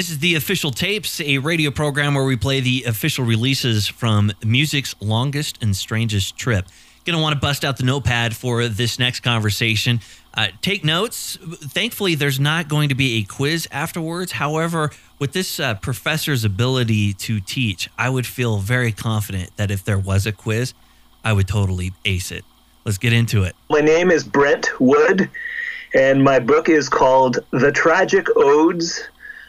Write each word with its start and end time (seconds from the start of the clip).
This 0.00 0.08
is 0.08 0.20
the 0.20 0.34
official 0.36 0.70
tapes, 0.70 1.20
a 1.20 1.36
radio 1.36 1.70
program 1.70 2.14
where 2.14 2.24
we 2.24 2.34
play 2.34 2.60
the 2.60 2.84
official 2.84 3.22
releases 3.22 3.86
from 3.86 4.32
music's 4.42 4.94
longest 4.98 5.62
and 5.62 5.76
strangest 5.76 6.38
trip. 6.38 6.64
Gonna 7.04 7.20
want 7.20 7.34
to 7.34 7.38
bust 7.38 7.66
out 7.66 7.76
the 7.76 7.84
notepad 7.84 8.34
for 8.34 8.66
this 8.66 8.98
next 8.98 9.20
conversation. 9.20 10.00
Uh, 10.32 10.48
take 10.62 10.84
notes. 10.84 11.36
Thankfully, 11.42 12.14
there's 12.14 12.40
not 12.40 12.66
going 12.66 12.88
to 12.88 12.94
be 12.94 13.18
a 13.18 13.24
quiz 13.24 13.68
afterwards. 13.70 14.32
However, 14.32 14.90
with 15.18 15.34
this 15.34 15.60
uh, 15.60 15.74
professor's 15.74 16.46
ability 16.46 17.12
to 17.12 17.38
teach, 17.38 17.90
I 17.98 18.08
would 18.08 18.26
feel 18.26 18.56
very 18.56 18.92
confident 18.92 19.54
that 19.58 19.70
if 19.70 19.84
there 19.84 19.98
was 19.98 20.24
a 20.24 20.32
quiz, 20.32 20.72
I 21.22 21.34
would 21.34 21.46
totally 21.46 21.92
ace 22.06 22.32
it. 22.32 22.46
Let's 22.86 22.96
get 22.96 23.12
into 23.12 23.42
it. 23.42 23.54
My 23.68 23.82
name 23.82 24.10
is 24.10 24.24
Brent 24.24 24.80
Wood, 24.80 25.28
and 25.92 26.24
my 26.24 26.38
book 26.38 26.70
is 26.70 26.88
called 26.88 27.40
The 27.50 27.70
Tragic 27.70 28.26
Odes 28.34 29.02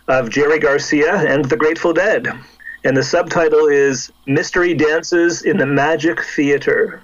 of 0.07 0.29
Jerry 0.29 0.59
Garcia 0.59 1.15
and 1.15 1.45
the 1.45 1.57
Grateful 1.57 1.93
Dead. 1.93 2.27
And 2.83 2.97
the 2.97 3.03
subtitle 3.03 3.67
is 3.67 4.11
Mystery 4.25 4.73
Dances 4.73 5.43
in 5.43 5.57
the 5.57 5.65
Magic 5.65 6.23
Theater. 6.23 7.01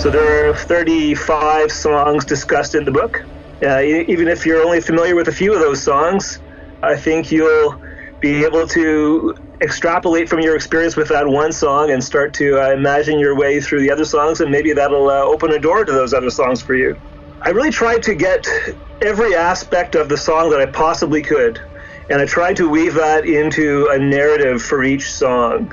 So 0.00 0.10
there 0.10 0.48
are 0.48 0.56
35 0.56 1.70
songs 1.70 2.24
discussed 2.24 2.74
in 2.74 2.84
the 2.84 2.90
book. 2.90 3.22
Uh, 3.62 3.80
even 3.82 4.28
if 4.28 4.46
you're 4.46 4.62
only 4.62 4.80
familiar 4.80 5.14
with 5.14 5.28
a 5.28 5.32
few 5.32 5.52
of 5.52 5.60
those 5.60 5.82
songs, 5.82 6.40
I 6.82 6.96
think 6.96 7.30
you'll 7.30 7.80
be 8.20 8.44
able 8.44 8.66
to 8.68 9.34
extrapolate 9.62 10.28
from 10.28 10.40
your 10.40 10.56
experience 10.56 10.96
with 10.96 11.08
that 11.08 11.28
one 11.28 11.52
song 11.52 11.90
and 11.90 12.02
start 12.02 12.32
to 12.34 12.58
uh, 12.58 12.72
imagine 12.72 13.18
your 13.18 13.36
way 13.36 13.60
through 13.60 13.80
the 13.80 13.90
other 13.90 14.04
songs, 14.04 14.40
and 14.40 14.50
maybe 14.50 14.72
that'll 14.72 15.08
uh, 15.08 15.22
open 15.24 15.52
a 15.52 15.58
door 15.58 15.84
to 15.84 15.92
those 15.92 16.14
other 16.14 16.30
songs 16.30 16.62
for 16.62 16.74
you. 16.74 16.96
I 17.42 17.50
really 17.50 17.70
tried 17.70 18.02
to 18.04 18.14
get 18.14 18.46
every 19.02 19.34
aspect 19.34 19.94
of 19.94 20.08
the 20.08 20.16
song 20.16 20.50
that 20.50 20.60
I 20.60 20.66
possibly 20.66 21.22
could, 21.22 21.60
and 22.08 22.20
I 22.20 22.26
tried 22.26 22.56
to 22.56 22.68
weave 22.68 22.94
that 22.94 23.26
into 23.26 23.88
a 23.90 23.98
narrative 23.98 24.62
for 24.62 24.82
each 24.82 25.10
song 25.10 25.72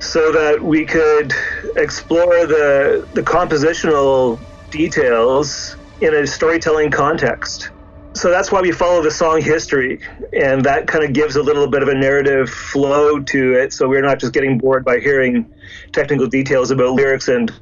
so 0.00 0.32
that 0.32 0.62
we 0.62 0.86
could 0.86 1.34
explore 1.76 2.46
the, 2.46 3.06
the 3.12 3.22
compositional 3.22 4.40
details 4.70 5.76
in 6.00 6.14
a 6.14 6.26
storytelling 6.26 6.90
context. 6.90 7.70
So 8.12 8.30
that's 8.30 8.50
why 8.50 8.60
we 8.60 8.72
follow 8.72 9.02
the 9.02 9.10
song 9.10 9.40
history, 9.40 10.00
and 10.32 10.64
that 10.64 10.88
kind 10.88 11.04
of 11.04 11.12
gives 11.12 11.36
a 11.36 11.42
little 11.42 11.68
bit 11.68 11.82
of 11.82 11.88
a 11.88 11.94
narrative 11.94 12.50
flow 12.50 13.20
to 13.20 13.52
it. 13.54 13.72
So 13.72 13.88
we're 13.88 14.02
not 14.02 14.18
just 14.18 14.32
getting 14.32 14.58
bored 14.58 14.84
by 14.84 14.98
hearing 14.98 15.52
technical 15.92 16.26
details 16.26 16.72
about 16.72 16.94
lyrics 16.94 17.28
and 17.28 17.52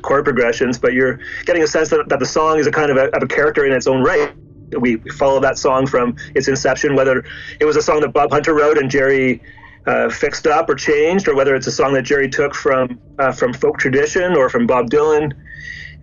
chord 0.00 0.24
progressions, 0.24 0.78
but 0.78 0.94
you're 0.94 1.20
getting 1.44 1.62
a 1.62 1.66
sense 1.66 1.90
that, 1.90 2.08
that 2.08 2.20
the 2.20 2.26
song 2.26 2.58
is 2.58 2.66
a 2.66 2.70
kind 2.70 2.90
of 2.90 2.96
a, 2.96 3.14
of 3.14 3.22
a 3.22 3.26
character 3.26 3.66
in 3.66 3.72
its 3.72 3.86
own 3.86 4.02
right. 4.02 4.34
We 4.78 4.96
follow 4.96 5.40
that 5.40 5.58
song 5.58 5.86
from 5.86 6.16
its 6.34 6.48
inception, 6.48 6.94
whether 6.94 7.24
it 7.60 7.66
was 7.66 7.76
a 7.76 7.82
song 7.82 8.00
that 8.00 8.12
Bob 8.12 8.30
Hunter 8.30 8.54
wrote 8.54 8.78
and 8.78 8.90
Jerry 8.90 9.42
uh, 9.86 10.08
fixed 10.08 10.46
up 10.46 10.68
or 10.68 10.74
changed, 10.74 11.28
or 11.28 11.36
whether 11.36 11.54
it's 11.54 11.66
a 11.66 11.72
song 11.72 11.92
that 11.94 12.02
Jerry 12.02 12.28
took 12.28 12.54
from 12.54 12.98
uh, 13.18 13.30
from 13.30 13.52
folk 13.52 13.78
tradition 13.78 14.36
or 14.36 14.48
from 14.48 14.66
Bob 14.66 14.90
Dylan. 14.90 15.32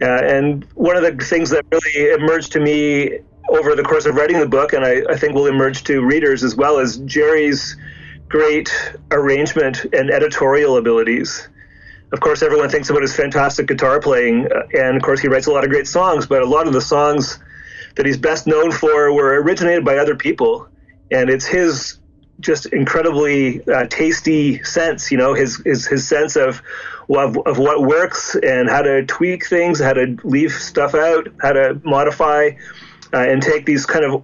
Uh, 0.01 0.05
and 0.05 0.65
one 0.75 0.97
of 0.97 1.03
the 1.03 1.25
things 1.25 1.49
that 1.51 1.65
really 1.71 2.11
emerged 2.11 2.51
to 2.53 2.59
me 2.59 3.19
over 3.49 3.75
the 3.75 3.83
course 3.83 4.05
of 4.05 4.15
writing 4.15 4.39
the 4.39 4.47
book, 4.47 4.73
and 4.73 4.83
I, 4.85 5.03
I 5.09 5.17
think 5.17 5.33
will 5.33 5.47
emerge 5.47 5.83
to 5.85 6.03
readers 6.03 6.43
as 6.43 6.55
well, 6.55 6.79
is 6.79 6.97
Jerry's 6.99 7.77
great 8.27 8.73
arrangement 9.11 9.85
and 9.93 10.09
editorial 10.09 10.77
abilities. 10.77 11.47
Of 12.11 12.19
course, 12.19 12.41
everyone 12.41 12.69
thinks 12.69 12.89
about 12.89 13.01
his 13.01 13.15
fantastic 13.15 13.67
guitar 13.67 13.99
playing, 13.99 14.47
uh, 14.51 14.67
and 14.73 14.97
of 14.97 15.03
course, 15.03 15.19
he 15.19 15.27
writes 15.27 15.47
a 15.47 15.51
lot 15.51 15.63
of 15.63 15.69
great 15.69 15.87
songs, 15.87 16.25
but 16.25 16.41
a 16.41 16.45
lot 16.45 16.67
of 16.67 16.73
the 16.73 16.81
songs 16.81 17.39
that 17.95 18.05
he's 18.05 18.17
best 18.17 18.47
known 18.47 18.71
for 18.71 19.13
were 19.13 19.41
originated 19.41 19.85
by 19.85 19.97
other 19.97 20.15
people. 20.15 20.67
And 21.11 21.29
it's 21.29 21.45
his 21.45 21.99
just 22.39 22.65
incredibly 22.67 23.63
uh, 23.67 23.85
tasty 23.87 24.63
sense, 24.63 25.11
you 25.11 25.17
know, 25.17 25.33
his, 25.33 25.57
his, 25.63 25.85
his 25.85 26.07
sense 26.07 26.35
of 26.35 26.61
of, 27.09 27.37
of 27.45 27.57
what 27.57 27.83
works 27.83 28.35
and 28.35 28.69
how 28.69 28.81
to 28.81 29.05
tweak 29.05 29.45
things, 29.45 29.79
how 29.79 29.93
to 29.93 30.17
leave 30.23 30.51
stuff 30.51 30.95
out, 30.95 31.27
how 31.41 31.53
to 31.53 31.79
modify, 31.83 32.51
uh, 33.13 33.17
and 33.17 33.41
take 33.41 33.65
these 33.65 33.85
kind 33.85 34.05
of 34.05 34.23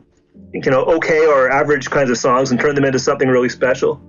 you 0.53 0.61
know 0.71 0.83
okay 0.83 1.25
or 1.27 1.49
average 1.51 1.89
kinds 1.89 2.09
of 2.09 2.17
songs 2.17 2.51
and 2.51 2.59
turn 2.59 2.75
them 2.75 2.85
into 2.85 2.99
something 2.99 3.27
really 3.27 3.49
special. 3.49 4.01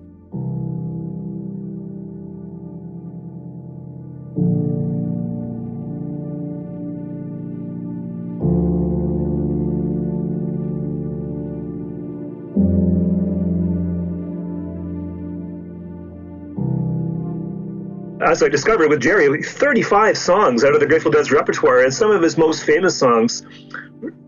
As 18.31 18.45
I 18.45 18.49
discovered 18.49 18.89
with 18.89 19.01
Jerry, 19.01 19.43
35 19.43 20.17
songs 20.17 20.63
out 20.63 20.73
of 20.73 20.79
the 20.79 20.87
Grateful 20.87 21.11
Dead's 21.11 21.33
repertoire, 21.33 21.81
and 21.81 21.93
some 21.93 22.13
of 22.13 22.23
his 22.23 22.39
most 22.39 22.63
famous 22.63 22.97
songs, 22.97 23.45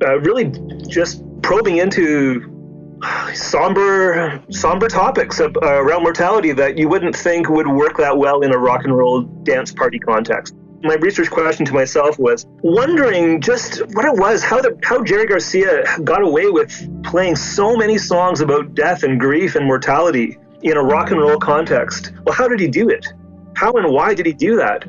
uh, 0.04 0.18
really 0.18 0.52
just 0.88 1.22
probing 1.40 1.76
into 1.76 2.98
somber, 3.32 4.42
somber 4.50 4.88
topics 4.88 5.38
of, 5.38 5.56
uh, 5.62 5.80
around 5.80 6.02
mortality 6.02 6.50
that 6.50 6.76
you 6.76 6.88
wouldn't 6.88 7.14
think 7.14 7.48
would 7.48 7.68
work 7.68 7.96
that 7.96 8.18
well 8.18 8.40
in 8.40 8.52
a 8.52 8.58
rock 8.58 8.82
and 8.82 8.96
roll 8.96 9.22
dance 9.44 9.72
party 9.72 10.00
context. 10.00 10.56
My 10.82 10.94
research 10.94 11.30
question 11.30 11.64
to 11.66 11.72
myself 11.72 12.18
was 12.18 12.44
wondering 12.62 13.40
just 13.40 13.86
what 13.94 14.04
it 14.04 14.18
was, 14.18 14.42
how 14.42 14.60
the 14.60 14.76
how 14.82 15.04
Jerry 15.04 15.26
Garcia 15.26 15.84
got 16.02 16.22
away 16.22 16.50
with 16.50 16.72
playing 17.04 17.36
so 17.36 17.76
many 17.76 17.98
songs 17.98 18.40
about 18.40 18.74
death 18.74 19.04
and 19.04 19.20
grief 19.20 19.54
and 19.54 19.64
mortality 19.64 20.38
in 20.62 20.76
a 20.76 20.82
rock 20.82 21.12
and 21.12 21.20
roll 21.20 21.38
context. 21.38 22.10
Well, 22.24 22.34
how 22.34 22.48
did 22.48 22.58
he 22.58 22.66
do 22.66 22.88
it? 22.88 23.06
How 23.54 23.72
and 23.72 23.92
why 23.92 24.14
did 24.14 24.26
he 24.26 24.32
do 24.32 24.56
that? 24.56 24.84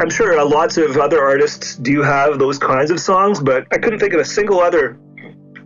I'm 0.00 0.10
sure 0.10 0.44
lots 0.44 0.76
of 0.76 0.96
other 0.96 1.22
artists 1.22 1.76
do 1.76 2.02
have 2.02 2.38
those 2.38 2.58
kinds 2.58 2.90
of 2.90 3.00
songs, 3.00 3.40
but 3.40 3.66
I 3.72 3.78
couldn't 3.78 4.00
think 4.00 4.12
of 4.12 4.20
a 4.20 4.24
single 4.24 4.60
other 4.60 4.98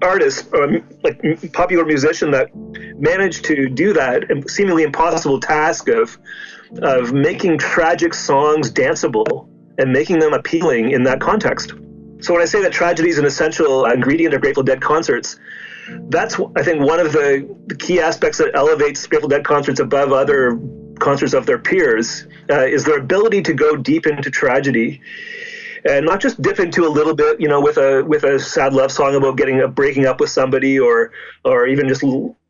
artist, 0.02 0.52
um, 0.54 0.82
like 1.02 1.52
popular 1.52 1.84
musician, 1.84 2.30
that 2.32 2.50
managed 2.54 3.44
to 3.46 3.68
do 3.68 3.92
that 3.94 4.24
seemingly 4.48 4.82
impossible 4.82 5.40
task 5.40 5.88
of 5.88 6.18
of 6.80 7.12
making 7.12 7.58
tragic 7.58 8.14
songs 8.14 8.72
danceable 8.72 9.46
and 9.78 9.92
making 9.92 10.18
them 10.18 10.32
appealing 10.32 10.90
in 10.90 11.02
that 11.04 11.20
context. 11.20 11.74
So 12.20 12.32
when 12.32 12.42
I 12.42 12.46
say 12.46 12.62
that 12.62 12.72
tragedy 12.72 13.10
is 13.10 13.18
an 13.18 13.26
essential 13.26 13.84
ingredient 13.84 14.32
of 14.32 14.40
Grateful 14.40 14.62
Dead 14.62 14.80
concerts, 14.80 15.38
that's 16.08 16.38
I 16.56 16.62
think 16.62 16.80
one 16.80 17.00
of 17.00 17.12
the 17.12 17.76
key 17.78 18.00
aspects 18.00 18.38
that 18.38 18.54
elevates 18.54 19.06
Grateful 19.06 19.28
Dead 19.28 19.44
concerts 19.44 19.80
above 19.80 20.12
other 20.12 20.58
concerts 20.98 21.32
of 21.32 21.46
their 21.46 21.58
peers 21.58 22.26
uh, 22.50 22.64
is 22.64 22.84
their 22.84 22.98
ability 22.98 23.42
to 23.42 23.54
go 23.54 23.76
deep 23.76 24.06
into 24.06 24.30
tragedy 24.30 25.00
and 25.84 26.06
not 26.06 26.20
just 26.20 26.40
dip 26.40 26.60
into 26.60 26.86
a 26.86 26.88
little 26.88 27.14
bit, 27.14 27.40
you 27.40 27.48
know, 27.48 27.60
with 27.60 27.76
a 27.76 28.04
with 28.04 28.24
a 28.24 28.38
sad 28.38 28.72
love 28.72 28.92
song 28.92 29.14
about 29.14 29.36
getting 29.36 29.60
a 29.60 29.68
breaking 29.68 30.06
up 30.06 30.20
with 30.20 30.30
somebody, 30.30 30.78
or 30.78 31.12
or 31.44 31.66
even 31.66 31.88
just 31.88 32.04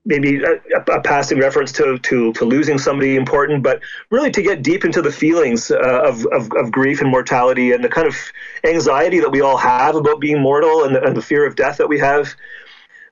maybe 0.05 0.43
a, 0.43 0.81
a 0.93 1.01
passing 1.01 1.39
reference 1.39 1.73
to, 1.73 1.99
to 2.01 2.33
to 2.35 2.45
losing 2.45 2.79
somebody 2.79 3.17
important, 3.17 3.63
but 3.63 3.81
really 4.11 4.31
to 4.31 4.43
get 4.43 4.63
deep 4.63 4.85
into 4.85 5.01
the 5.01 5.13
feelings 5.13 5.71
uh, 5.71 6.03
of, 6.05 6.27
of, 6.27 6.51
of 6.53 6.73
grief 6.73 7.01
and 7.01 7.11
mortality 7.11 7.73
and 7.73 7.83
the 7.85 7.89
kind 7.89 8.07
of 8.07 8.17
anxiety 8.65 9.21
that 9.21 9.31
we 9.31 9.41
all 9.41 9.57
have 9.57 9.95
about 9.95 10.21
being 10.21 10.41
mortal 10.41 10.85
and 10.85 10.97
the, 10.97 11.03
and 11.03 11.17
the 11.17 11.23
fear 11.23 11.47
of 11.47 11.57
death 11.57 11.79
that 11.79 11.89
we 11.89 11.99
have. 11.99 12.35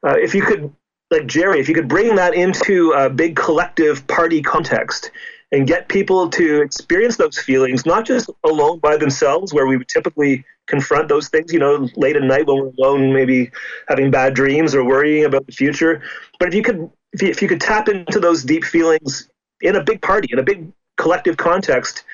Uh, 0.02 0.16
if 0.16 0.34
you 0.34 0.42
could 0.42 0.72
like 1.10 1.26
Jerry, 1.26 1.60
if 1.60 1.68
you 1.68 1.74
could 1.74 1.88
bring 1.88 2.14
that 2.16 2.34
into 2.34 2.92
a 2.92 3.10
big 3.10 3.36
collective 3.36 4.06
party 4.06 4.42
context 4.42 5.10
and 5.52 5.66
get 5.66 5.88
people 5.88 6.28
to 6.30 6.62
experience 6.62 7.16
those 7.16 7.38
feelings, 7.38 7.84
not 7.84 8.06
just 8.06 8.30
alone 8.44 8.78
by 8.78 8.96
themselves, 8.96 9.52
where 9.52 9.66
we 9.66 9.76
would 9.76 9.88
typically 9.88 10.44
confront 10.68 11.08
those 11.08 11.28
things, 11.28 11.52
you 11.52 11.58
know, 11.58 11.88
late 11.96 12.14
at 12.14 12.22
night 12.22 12.46
when 12.46 12.60
we're 12.60 12.72
alone, 12.78 13.12
maybe 13.12 13.50
having 13.88 14.10
bad 14.12 14.34
dreams 14.34 14.74
or 14.74 14.84
worrying 14.84 15.24
about 15.24 15.44
the 15.46 15.52
future. 15.52 16.00
But 16.38 16.48
if 16.48 16.54
you 16.54 16.62
could, 16.62 16.90
if 17.12 17.22
you, 17.22 17.28
if 17.28 17.42
you 17.42 17.48
could 17.48 17.60
tap 17.60 17.88
into 17.88 18.20
those 18.20 18.44
deep 18.44 18.64
feelings 18.64 19.28
in 19.60 19.74
a 19.74 19.82
big 19.82 20.00
party, 20.00 20.28
in 20.30 20.38
a 20.38 20.44
big 20.44 20.70
collective 20.96 21.36
context, 21.36 22.04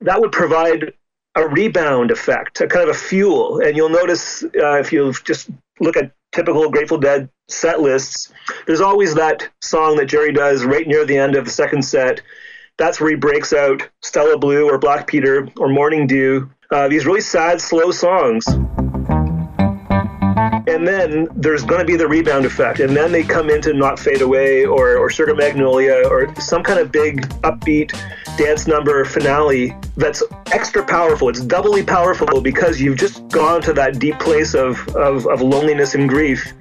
that 0.00 0.20
would 0.20 0.32
provide 0.32 0.92
a 1.36 1.46
rebound 1.46 2.10
effect, 2.10 2.60
a 2.60 2.66
kind 2.66 2.88
of 2.88 2.96
a 2.96 2.98
fuel. 2.98 3.60
And 3.60 3.76
you'll 3.76 3.88
notice 3.88 4.42
uh, 4.42 4.78
if 4.78 4.92
you 4.92 5.14
just 5.24 5.48
look 5.78 5.96
at 5.96 6.10
typical 6.32 6.68
Grateful 6.68 6.98
Dead 6.98 7.28
set 7.50 7.80
lists, 7.80 8.32
there's 8.66 8.80
always 8.80 9.14
that 9.14 9.48
song 9.60 9.96
that 9.96 10.06
Jerry 10.06 10.32
does 10.32 10.64
right 10.64 10.86
near 10.86 11.04
the 11.04 11.18
end 11.18 11.36
of 11.36 11.44
the 11.44 11.50
second 11.50 11.82
set. 11.82 12.22
That's 12.78 13.00
where 13.00 13.10
he 13.10 13.16
breaks 13.16 13.52
out 13.52 13.88
Stella 14.00 14.38
Blue 14.38 14.68
or 14.68 14.78
Black 14.78 15.06
Peter 15.06 15.48
or 15.58 15.68
Morning 15.68 16.06
Dew. 16.06 16.50
Uh, 16.70 16.88
these 16.88 17.04
really 17.04 17.20
sad, 17.20 17.60
slow 17.60 17.90
songs. 17.90 18.46
and 20.80 20.86
then 20.86 21.28
there's 21.34 21.62
going 21.62 21.80
to 21.80 21.84
be 21.84 21.96
the 21.96 22.06
rebound 22.06 22.46
effect, 22.46 22.80
and 22.80 22.96
then 22.96 23.12
they 23.12 23.22
come 23.22 23.50
into 23.50 23.74
Not 23.74 23.98
Fade 23.98 24.22
Away 24.22 24.64
or, 24.64 24.96
or 24.96 25.10
Sugar 25.10 25.34
Magnolia 25.34 26.08
or 26.08 26.34
some 26.40 26.62
kind 26.62 26.78
of 26.78 26.90
big 26.92 27.28
upbeat 27.40 27.92
dance 28.38 28.66
number 28.66 29.04
finale 29.04 29.74
that's 29.96 30.22
extra 30.52 30.82
powerful. 30.82 31.28
It's 31.28 31.42
doubly 31.42 31.82
powerful 31.82 32.40
because 32.40 32.80
you've 32.80 32.96
just 32.96 33.28
gone 33.28 33.60
to 33.62 33.72
that 33.74 33.98
deep 33.98 34.18
place 34.20 34.54
of, 34.54 34.88
of, 34.96 35.26
of 35.26 35.42
loneliness 35.42 35.94
and 35.94 36.08
grief 36.08 36.52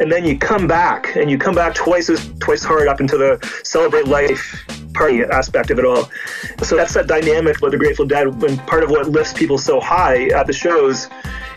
and 0.00 0.12
then 0.12 0.24
you 0.24 0.38
come 0.38 0.66
back 0.66 1.16
and 1.16 1.30
you 1.30 1.38
come 1.38 1.54
back 1.54 1.74
twice 1.74 2.10
as 2.10 2.30
twice 2.38 2.62
hard 2.62 2.88
up 2.88 3.00
into 3.00 3.16
the 3.16 3.38
celebrate 3.64 4.06
life 4.06 4.64
party 4.94 5.22
aspect 5.22 5.70
of 5.70 5.78
it 5.78 5.84
all. 5.84 6.10
So 6.62 6.76
that's 6.76 6.94
that 6.94 7.06
dynamic 7.06 7.60
with 7.60 7.72
the 7.72 7.78
Grateful 7.78 8.06
Dead. 8.06 8.40
When 8.40 8.56
part 8.58 8.82
of 8.82 8.90
what 8.90 9.08
lifts 9.08 9.32
people 9.32 9.58
so 9.58 9.80
high 9.80 10.28
at 10.28 10.46
the 10.46 10.52
shows 10.52 11.08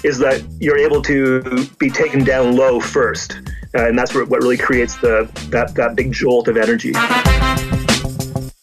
is 0.04 0.18
that 0.20 0.44
you're 0.60 0.78
able 0.78 1.02
to 1.04 1.66
be 1.78 1.90
taken 1.90 2.24
down 2.24 2.56
low 2.56 2.80
first, 2.80 3.40
uh, 3.76 3.88
and 3.88 3.98
that's 3.98 4.14
what 4.14 4.30
really 4.30 4.58
creates 4.58 4.98
the 4.98 5.30
that 5.50 5.76
that 5.76 5.96
big 5.96 6.12
jolt 6.12 6.48
of 6.48 6.58
energy. 6.58 6.94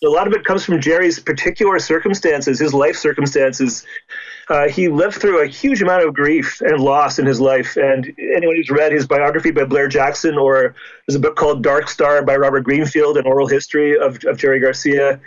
A 0.04 0.08
lot 0.08 0.26
of 0.26 0.34
it 0.34 0.44
comes 0.44 0.64
from 0.64 0.80
Jerry's 0.80 1.18
particular 1.18 1.78
circumstances, 1.78 2.60
his 2.60 2.72
life 2.74 2.96
circumstances. 2.96 3.84
Uh, 4.48 4.68
he 4.68 4.88
lived 4.88 5.16
through 5.16 5.42
a 5.42 5.46
huge 5.46 5.82
amount 5.82 6.06
of 6.06 6.14
grief 6.14 6.60
and 6.60 6.78
loss 6.78 7.18
in 7.18 7.26
his 7.26 7.40
life. 7.40 7.76
And 7.76 8.06
anyone 8.18 8.54
who's 8.56 8.70
read 8.70 8.92
his 8.92 9.06
biography 9.06 9.50
by 9.50 9.64
Blair 9.64 9.88
Jackson, 9.88 10.38
or 10.38 10.74
there's 11.06 11.16
a 11.16 11.20
book 11.20 11.34
called 11.34 11.62
Dark 11.64 11.88
Star 11.88 12.22
by 12.22 12.36
Robert 12.36 12.62
Greenfield, 12.62 13.16
an 13.16 13.26
oral 13.26 13.48
history 13.48 13.98
of, 13.98 14.22
of 14.24 14.38
Jerry 14.38 14.60
Garcia, 14.60 15.20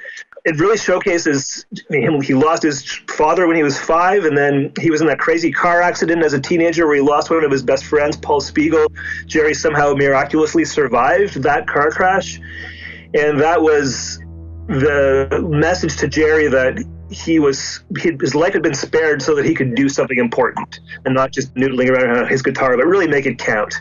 it 0.45 0.57
really 0.57 0.77
showcases 0.77 1.65
him. 1.89 2.21
He 2.21 2.33
lost 2.33 2.63
his 2.63 2.85
father 3.09 3.45
when 3.45 3.57
he 3.57 3.63
was 3.63 3.77
five, 3.77 4.23
and 4.23 4.37
then 4.37 4.71
he 4.79 4.89
was 4.89 5.01
in 5.01 5.07
that 5.07 5.19
crazy 5.19 5.51
car 5.51 5.81
accident 5.81 6.23
as 6.23 6.31
a 6.31 6.39
teenager 6.39 6.87
where 6.87 6.95
he 6.95 7.01
lost 7.01 7.29
one 7.29 7.43
of 7.43 7.51
his 7.51 7.61
best 7.61 7.85
friends, 7.85 8.15
Paul 8.15 8.39
Speegle. 8.39 8.87
Jerry 9.25 9.53
somehow 9.53 9.93
miraculously 9.95 10.63
survived 10.63 11.43
that 11.43 11.67
car 11.67 11.91
crash. 11.91 12.39
And 13.13 13.39
that 13.41 13.61
was 13.61 14.19
the 14.69 15.45
message 15.49 15.97
to 15.97 16.07
Jerry 16.07 16.47
that 16.47 16.83
he 17.09 17.39
was 17.39 17.79
his 17.97 18.35
life 18.35 18.53
had 18.53 18.61
been 18.61 18.75
spared 18.75 19.21
so 19.21 19.33
that 19.35 19.43
he 19.43 19.55
could 19.55 19.73
do 19.73 19.89
something 19.89 20.19
important 20.19 20.79
and 21.05 21.15
not 21.15 21.31
just 21.31 21.53
noodling 21.55 21.89
around 21.89 22.15
on 22.15 22.27
his 22.27 22.43
guitar, 22.43 22.77
but 22.77 22.85
really 22.85 23.07
make 23.07 23.25
it 23.25 23.39
count. 23.39 23.73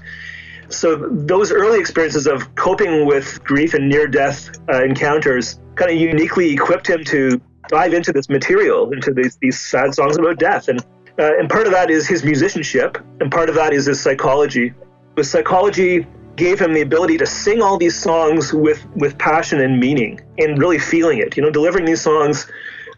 So 0.70 0.96
those 0.96 1.52
early 1.52 1.78
experiences 1.78 2.26
of 2.26 2.54
coping 2.54 3.06
with 3.06 3.42
grief 3.44 3.74
and 3.74 3.88
near-death 3.88 4.50
uh, 4.70 4.82
encounters 4.82 5.60
kind 5.74 5.90
of 5.90 5.96
uniquely 5.98 6.52
equipped 6.52 6.88
him 6.88 7.04
to 7.04 7.40
dive 7.68 7.92
into 7.92 8.12
this 8.12 8.28
material, 8.30 8.90
into 8.92 9.12
these, 9.12 9.36
these 9.42 9.60
sad 9.60 9.94
songs 9.94 10.16
about 10.16 10.38
death, 10.38 10.68
and 10.68 10.80
uh, 11.18 11.36
and 11.38 11.50
part 11.50 11.66
of 11.66 11.72
that 11.72 11.90
is 11.90 12.06
his 12.06 12.22
musicianship, 12.22 12.96
and 13.20 13.30
part 13.30 13.48
of 13.48 13.54
that 13.56 13.72
is 13.74 13.86
his 13.86 14.00
psychology. 14.00 14.72
The 15.16 15.24
psychology 15.24 16.06
gave 16.38 16.58
him 16.58 16.72
the 16.72 16.80
ability 16.80 17.18
to 17.18 17.26
sing 17.26 17.60
all 17.60 17.76
these 17.76 18.00
songs 18.00 18.52
with 18.52 18.86
with 18.96 19.18
passion 19.18 19.60
and 19.60 19.78
meaning 19.78 20.20
and 20.38 20.58
really 20.58 20.78
feeling 20.78 21.18
it. 21.18 21.36
You 21.36 21.42
know, 21.42 21.50
delivering 21.50 21.84
these 21.84 22.00
songs. 22.00 22.50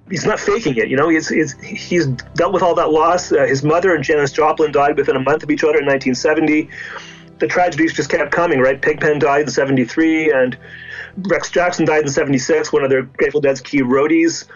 He's 0.08 0.26
not 0.26 0.40
faking 0.40 0.76
it, 0.76 0.88
you 0.88 0.96
know. 0.96 1.08
He's, 1.08 1.28
he's, 1.28 1.52
he's 1.60 2.06
dealt 2.34 2.52
with 2.52 2.64
all 2.64 2.74
that 2.74 2.90
loss. 2.90 3.30
Uh, 3.30 3.46
his 3.46 3.62
mother 3.62 3.94
and 3.94 4.02
Janis 4.02 4.32
Joplin 4.32 4.72
died 4.72 4.96
within 4.96 5.14
a 5.14 5.20
month 5.20 5.44
of 5.44 5.50
each 5.52 5.62
other 5.62 5.78
in 5.78 5.86
1970. 5.86 6.68
The 7.38 7.46
tragedies 7.46 7.92
just 7.92 8.10
kept 8.10 8.32
coming, 8.32 8.58
right? 8.58 8.82
Pigpen 8.82 9.20
died 9.20 9.42
in 9.42 9.50
73, 9.50 10.32
and 10.32 10.58
Rex 11.16 11.48
Jackson 11.50 11.84
died 11.84 12.02
in 12.02 12.08
76, 12.08 12.72
one 12.72 12.82
of 12.82 12.90
their 12.90 13.02
Grateful 13.02 13.40
Dead's 13.40 13.60
key 13.60 13.82
roadies 13.82 14.46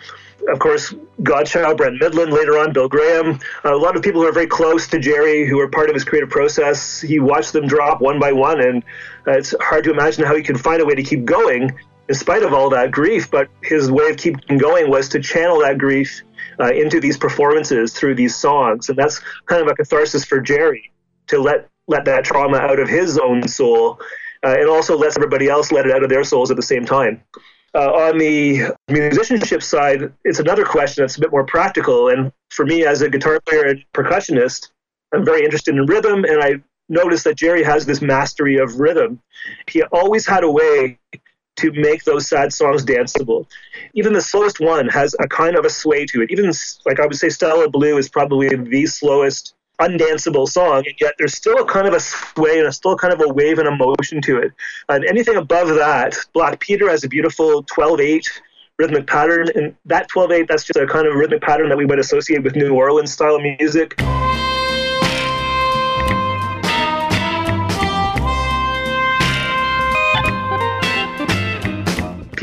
of 0.48 0.58
course, 0.58 0.94
Godchaux, 1.22 1.76
Brent 1.76 2.00
Mydland, 2.00 2.32
later 2.32 2.58
on 2.58 2.72
Bill 2.72 2.88
Graham. 2.88 3.38
Uh, 3.64 3.74
a 3.74 3.76
lot 3.76 3.96
of 3.96 4.02
people 4.02 4.20
who 4.20 4.28
are 4.28 4.32
very 4.32 4.46
close 4.46 4.86
to 4.88 4.98
Jerry, 4.98 5.46
who 5.46 5.58
are 5.60 5.68
part 5.68 5.88
of 5.88 5.94
his 5.94 6.04
creative 6.04 6.30
process. 6.30 7.00
He 7.00 7.18
watched 7.18 7.52
them 7.52 7.66
drop 7.66 8.00
one 8.00 8.18
by 8.18 8.32
one, 8.32 8.60
and 8.60 8.82
uh, 9.26 9.32
it's 9.32 9.54
hard 9.60 9.84
to 9.84 9.90
imagine 9.90 10.24
how 10.24 10.34
he 10.34 10.42
could 10.42 10.60
find 10.60 10.82
a 10.82 10.84
way 10.84 10.94
to 10.94 11.02
keep 11.02 11.24
going 11.24 11.72
in 12.08 12.14
spite 12.14 12.42
of 12.42 12.52
all 12.52 12.68
that 12.70 12.90
grief. 12.90 13.30
But 13.30 13.48
his 13.62 13.90
way 13.90 14.10
of 14.10 14.16
keeping 14.16 14.58
going 14.58 14.90
was 14.90 15.08
to 15.10 15.20
channel 15.20 15.60
that 15.60 15.78
grief 15.78 16.22
uh, 16.60 16.72
into 16.72 17.00
these 17.00 17.16
performances 17.16 17.92
through 17.92 18.14
these 18.16 18.36
songs, 18.36 18.88
and 18.88 18.98
that's 18.98 19.20
kind 19.46 19.62
of 19.62 19.68
a 19.68 19.74
catharsis 19.74 20.24
for 20.24 20.40
Jerry 20.40 20.92
to 21.28 21.40
let 21.40 21.68
let 21.86 22.04
that 22.06 22.24
trauma 22.24 22.56
out 22.56 22.78
of 22.78 22.88
his 22.88 23.18
own 23.18 23.46
soul, 23.46 24.00
uh, 24.42 24.56
and 24.58 24.68
also 24.68 24.96
lets 24.96 25.16
everybody 25.16 25.48
else 25.48 25.70
let 25.70 25.86
it 25.86 25.92
out 25.92 26.02
of 26.02 26.08
their 26.08 26.24
souls 26.24 26.50
at 26.50 26.56
the 26.56 26.62
same 26.62 26.84
time. 26.84 27.22
Uh, 27.74 27.90
on 27.90 28.18
the 28.18 28.72
musicianship 28.88 29.62
side, 29.62 30.12
it's 30.24 30.38
another 30.38 30.64
question 30.64 31.02
that's 31.02 31.16
a 31.16 31.20
bit 31.20 31.32
more 31.32 31.44
practical. 31.44 32.08
And 32.08 32.30
for 32.50 32.64
me, 32.64 32.84
as 32.86 33.02
a 33.02 33.10
guitar 33.10 33.40
player 33.40 33.66
and 33.66 33.84
percussionist, 33.92 34.70
I'm 35.12 35.24
very 35.24 35.44
interested 35.44 35.74
in 35.74 35.86
rhythm, 35.86 36.24
and 36.24 36.40
I 36.40 36.62
noticed 36.88 37.24
that 37.24 37.36
Jerry 37.36 37.64
has 37.64 37.84
this 37.84 38.00
mastery 38.00 38.58
of 38.58 38.78
rhythm. 38.78 39.20
He 39.68 39.82
always 39.84 40.26
had 40.26 40.44
a 40.44 40.50
way 40.50 40.98
to 41.56 41.72
make 41.72 42.04
those 42.04 42.28
sad 42.28 42.52
songs 42.52 42.84
danceable. 42.84 43.46
Even 43.94 44.12
the 44.12 44.20
slowest 44.20 44.60
one 44.60 44.88
has 44.88 45.14
a 45.20 45.28
kind 45.28 45.56
of 45.56 45.64
a 45.64 45.70
sway 45.70 46.04
to 46.06 46.22
it. 46.22 46.30
Even 46.30 46.50
like 46.84 47.00
I 47.00 47.06
would 47.06 47.16
say, 47.16 47.28
Stella 47.28 47.68
Blue 47.68 47.96
is 47.96 48.08
probably 48.08 48.48
the 48.54 48.86
slowest 48.86 49.54
undanceable 49.80 50.48
song, 50.48 50.84
and 50.86 50.94
yet 51.00 51.14
there's 51.18 51.34
still 51.34 51.58
a 51.58 51.64
kind 51.64 51.86
of 51.86 51.94
a 51.94 52.00
sway 52.00 52.58
and 52.58 52.68
a 52.68 52.72
still 52.72 52.96
kind 52.96 53.12
of 53.12 53.20
a 53.20 53.28
wave 53.32 53.58
and 53.58 53.68
a 53.68 53.76
motion 53.76 54.20
to 54.22 54.38
it. 54.38 54.52
And 54.88 55.04
anything 55.04 55.36
above 55.36 55.68
that, 55.68 56.16
Black 56.32 56.60
Peter 56.60 56.88
has 56.88 57.04
a 57.04 57.08
beautiful 57.08 57.64
12-8 57.64 58.24
rhythmic 58.78 59.06
pattern, 59.06 59.48
and 59.54 59.74
that 59.86 60.08
12-8, 60.10 60.48
that's 60.48 60.64
just 60.64 60.78
a 60.78 60.86
kind 60.86 61.06
of 61.06 61.14
rhythmic 61.14 61.42
pattern 61.42 61.68
that 61.68 61.78
we 61.78 61.86
would 61.86 61.98
associate 61.98 62.42
with 62.42 62.56
New 62.56 62.74
Orleans 62.74 63.12
style 63.12 63.40
music. 63.40 63.94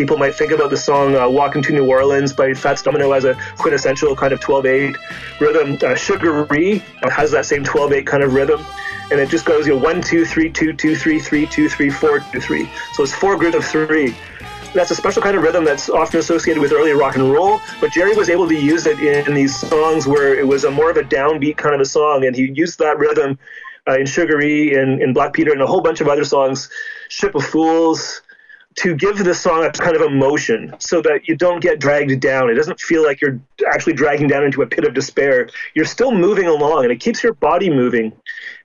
People 0.01 0.17
might 0.17 0.33
think 0.33 0.51
about 0.51 0.71
the 0.71 0.77
song 0.77 1.15
uh, 1.15 1.29
Walking 1.29 1.61
to 1.61 1.71
New 1.71 1.87
Orleans 1.87 2.33
by 2.33 2.55
Fats 2.55 2.81
Domino 2.81 3.11
as 3.11 3.23
a 3.23 3.35
quintessential 3.59 4.15
kind 4.15 4.33
of 4.33 4.39
12 4.39 4.65
8 4.65 4.97
rhythm. 5.39 5.77
Uh, 5.79 5.93
Sugaree 5.93 6.81
has 7.03 7.29
that 7.29 7.45
same 7.45 7.63
12 7.63 7.93
8 7.93 8.07
kind 8.07 8.23
of 8.23 8.33
rhythm. 8.33 8.65
And 9.11 9.19
it 9.19 9.29
just 9.29 9.45
goes, 9.45 9.67
you 9.67 9.75
know, 9.75 9.79
1, 9.79 10.01
2, 10.01 10.25
3, 10.25 10.49
2, 10.49 10.73
2, 10.73 10.95
3, 10.95 11.19
3, 11.19 11.45
2, 11.45 11.69
3, 11.69 11.89
4, 11.91 12.19
2, 12.19 12.41
3. 12.41 12.69
So 12.93 13.03
it's 13.03 13.13
four 13.13 13.37
groups 13.37 13.55
of 13.55 13.63
three. 13.63 14.15
That's 14.73 14.89
a 14.89 14.95
special 14.95 15.21
kind 15.21 15.37
of 15.37 15.43
rhythm 15.43 15.65
that's 15.65 15.87
often 15.87 16.19
associated 16.19 16.61
with 16.61 16.71
early 16.71 16.93
rock 16.93 17.15
and 17.15 17.31
roll, 17.31 17.61
but 17.79 17.91
Jerry 17.91 18.15
was 18.15 18.27
able 18.27 18.47
to 18.47 18.55
use 18.55 18.87
it 18.87 18.99
in 19.01 19.35
these 19.35 19.55
songs 19.55 20.07
where 20.07 20.33
it 20.33 20.47
was 20.47 20.63
a 20.63 20.71
more 20.71 20.89
of 20.89 20.97
a 20.97 21.03
downbeat 21.03 21.57
kind 21.57 21.75
of 21.75 21.81
a 21.81 21.85
song, 21.85 22.25
and 22.25 22.35
he 22.35 22.49
used 22.55 22.79
that 22.79 22.97
rhythm 22.97 23.37
uh, 23.87 23.99
in 23.99 24.07
Sugaree, 24.07 24.73
in, 24.73 24.99
in 24.99 25.13
Black 25.13 25.33
Peter, 25.33 25.51
and 25.51 25.61
a 25.61 25.67
whole 25.67 25.81
bunch 25.81 26.01
of 26.01 26.07
other 26.07 26.25
songs. 26.25 26.71
Ship 27.09 27.35
of 27.35 27.43
Fools, 27.43 28.21
to 28.77 28.95
give 28.95 29.17
the 29.17 29.33
song 29.33 29.65
a 29.65 29.71
kind 29.71 29.95
of 29.95 30.01
emotion 30.01 30.73
so 30.79 31.01
that 31.01 31.27
you 31.27 31.35
don't 31.35 31.59
get 31.59 31.79
dragged 31.79 32.17
down. 32.21 32.49
It 32.49 32.53
doesn't 32.53 32.79
feel 32.79 33.03
like 33.03 33.19
you're 33.19 33.39
actually 33.73 33.93
dragging 33.93 34.27
down 34.27 34.43
into 34.45 34.61
a 34.61 34.67
pit 34.67 34.85
of 34.85 34.93
despair. 34.93 35.49
You're 35.73 35.85
still 35.85 36.11
moving 36.11 36.47
along 36.47 36.83
and 36.83 36.91
it 36.91 36.99
keeps 36.99 37.21
your 37.21 37.33
body 37.33 37.69
moving. 37.69 38.13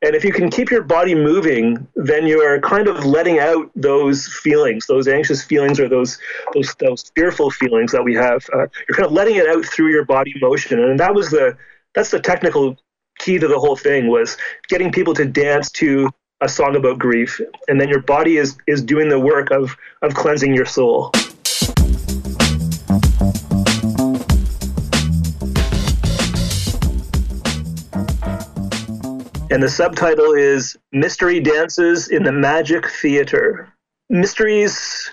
And 0.03 0.15
if 0.15 0.25
you 0.25 0.33
can 0.33 0.49
keep 0.49 0.71
your 0.71 0.85
body 0.85 1.15
moving, 1.15 1.87
then 1.97 2.27
you're 2.27 2.61
kind 2.61 2.87
of 2.87 3.05
letting 3.05 3.41
out 3.41 3.71
those 3.75 4.29
feelings, 4.29 4.87
those 4.87 5.09
anxious 5.09 5.43
feelings 5.43 5.81
or 5.81 5.89
those 5.89 6.19
those, 6.55 6.75
those 6.79 7.13
fearful 7.17 7.51
feelings 7.51 7.91
that 7.93 8.05
we 8.05 8.15
have. 8.15 8.47
Uh, 8.55 8.67
you're 8.89 8.97
kind 8.97 9.07
of 9.07 9.13
letting 9.13 9.37
it 9.37 9.49
out 9.49 9.65
through 9.65 9.89
your 9.91 10.05
body 10.05 10.35
motion. 10.41 10.79
And 10.79 11.01
that 11.01 11.15
was 11.15 11.31
the 11.31 11.57
that's 11.95 12.11
the 12.11 12.21
technical 12.21 12.77
key 13.19 13.39
to 13.39 13.49
the 13.49 13.59
whole 13.59 13.77
thing 13.77 14.09
was 14.09 14.37
getting 14.69 14.93
people 14.93 15.15
to 15.15 15.25
dance 15.25 15.71
to 15.71 16.11
a 16.43 16.49
song 16.49 16.77
about 16.77 16.99
grief 16.99 17.41
and 17.67 17.81
then 17.81 17.89
your 17.89 18.03
body 18.03 18.37
is 18.37 18.59
is 18.67 18.83
doing 18.83 19.09
the 19.09 19.19
work 19.19 19.51
of 19.51 19.75
of 20.03 20.15
cleansing 20.15 20.55
your 20.55 20.67
soul 20.67 21.11
and 29.51 29.63
the 29.63 29.69
subtitle 29.69 30.33
is 30.33 30.77
mystery 30.93 31.41
dances 31.41 32.09
in 32.09 32.23
the 32.23 32.33
magic 32.33 32.87
theater 32.87 33.73
mysteries 34.11 35.11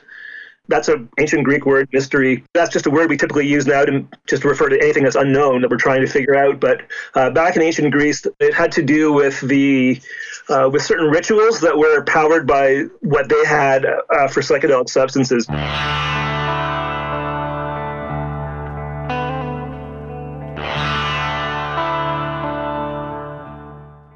that's 0.69 0.87
an 0.87 1.09
ancient 1.19 1.43
Greek 1.43 1.65
word, 1.65 1.89
mystery. 1.91 2.43
That's 2.53 2.71
just 2.71 2.85
a 2.85 2.89
word 2.89 3.09
we 3.09 3.17
typically 3.17 3.45
use 3.45 3.67
now 3.67 3.83
to 3.83 4.07
just 4.27 4.45
refer 4.45 4.69
to 4.69 4.81
anything 4.81 5.03
that's 5.03 5.17
unknown 5.17 5.61
that 5.61 5.69
we're 5.69 5.77
trying 5.77 6.01
to 6.01 6.07
figure 6.07 6.35
out. 6.35 6.61
But 6.61 6.83
uh, 7.15 7.31
back 7.31 7.57
in 7.57 7.61
ancient 7.61 7.91
Greece, 7.91 8.25
it 8.39 8.53
had 8.53 8.71
to 8.73 8.81
do 8.81 9.11
with 9.11 9.41
the 9.41 10.01
uh, 10.49 10.69
with 10.71 10.83
certain 10.83 11.09
rituals 11.09 11.61
that 11.61 11.77
were 11.77 12.03
powered 12.03 12.47
by 12.47 12.83
what 13.01 13.29
they 13.29 13.45
had 13.45 13.85
uh, 13.85 14.27
for 14.27 14.41
psychedelic 14.41 14.89
substances. 14.89 15.47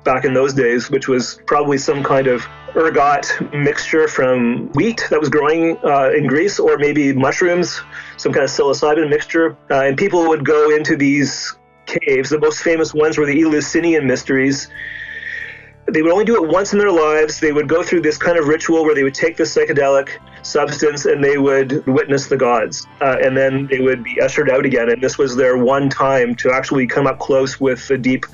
back 0.07 0.23
in 0.23 0.33
those 0.33 0.53
days, 0.53 0.89
which 0.89 1.09
was 1.09 1.37
probably 1.47 1.77
some 1.77 2.01
kind 2.01 2.27
of 2.27 2.41
ergot 2.77 3.29
mixture 3.53 4.07
from 4.07 4.71
wheat 4.71 5.05
that 5.09 5.19
was 5.19 5.27
growing 5.27 5.77
uh, 5.83 6.09
in 6.15 6.25
Greece, 6.27 6.59
or 6.59 6.77
maybe 6.77 7.11
mushrooms, 7.11 7.81
some 8.15 8.31
kind 8.31 8.45
of 8.45 8.49
psilocybin 8.49 9.09
mixture. 9.09 9.57
Uh, 9.69 9.81
and 9.83 9.97
people 9.97 10.29
would 10.29 10.45
go 10.45 10.73
into 10.73 10.95
these 10.95 11.53
caves. 11.87 12.29
The 12.29 12.39
most 12.39 12.61
famous 12.61 12.93
ones 12.93 13.17
were 13.17 13.25
the 13.25 13.41
Eleusinian 13.41 14.07
mysteries. 14.07 14.69
They 15.91 16.01
would 16.01 16.11
only 16.11 16.25
do 16.25 16.43
it 16.43 16.49
once 16.49 16.73
in 16.73 16.79
their 16.79 16.91
lives. 16.91 17.39
They 17.39 17.51
would 17.51 17.69
go 17.69 17.81
through 17.81 18.01
this 18.01 18.17
kind 18.17 18.37
of 18.37 18.47
ritual 18.47 18.83
where 18.83 18.93
they 18.93 19.03
would 19.03 19.13
take 19.13 19.37
the 19.37 19.43
psychedelic 19.43 20.19
substance 20.41 21.05
and 21.05 21.23
they 21.23 21.37
would 21.37 21.85
witness 21.87 22.27
the 22.27 22.37
gods. 22.37 22.85
Uh, 23.01 23.17
and 23.21 23.37
then 23.37 23.67
they 23.67 23.79
would 23.79 24.03
be 24.03 24.19
ushered 24.21 24.49
out 24.49 24.65
again. 24.65 24.89
And 24.89 25.01
this 25.01 25.17
was 25.17 25.35
their 25.35 25.57
one 25.57 25.89
time 25.89 26.35
to 26.35 26.51
actually 26.51 26.87
come 26.87 27.07
up 27.07 27.19
close 27.19 27.59
with 27.59 27.87
the 27.87 27.97
deep 27.97 28.25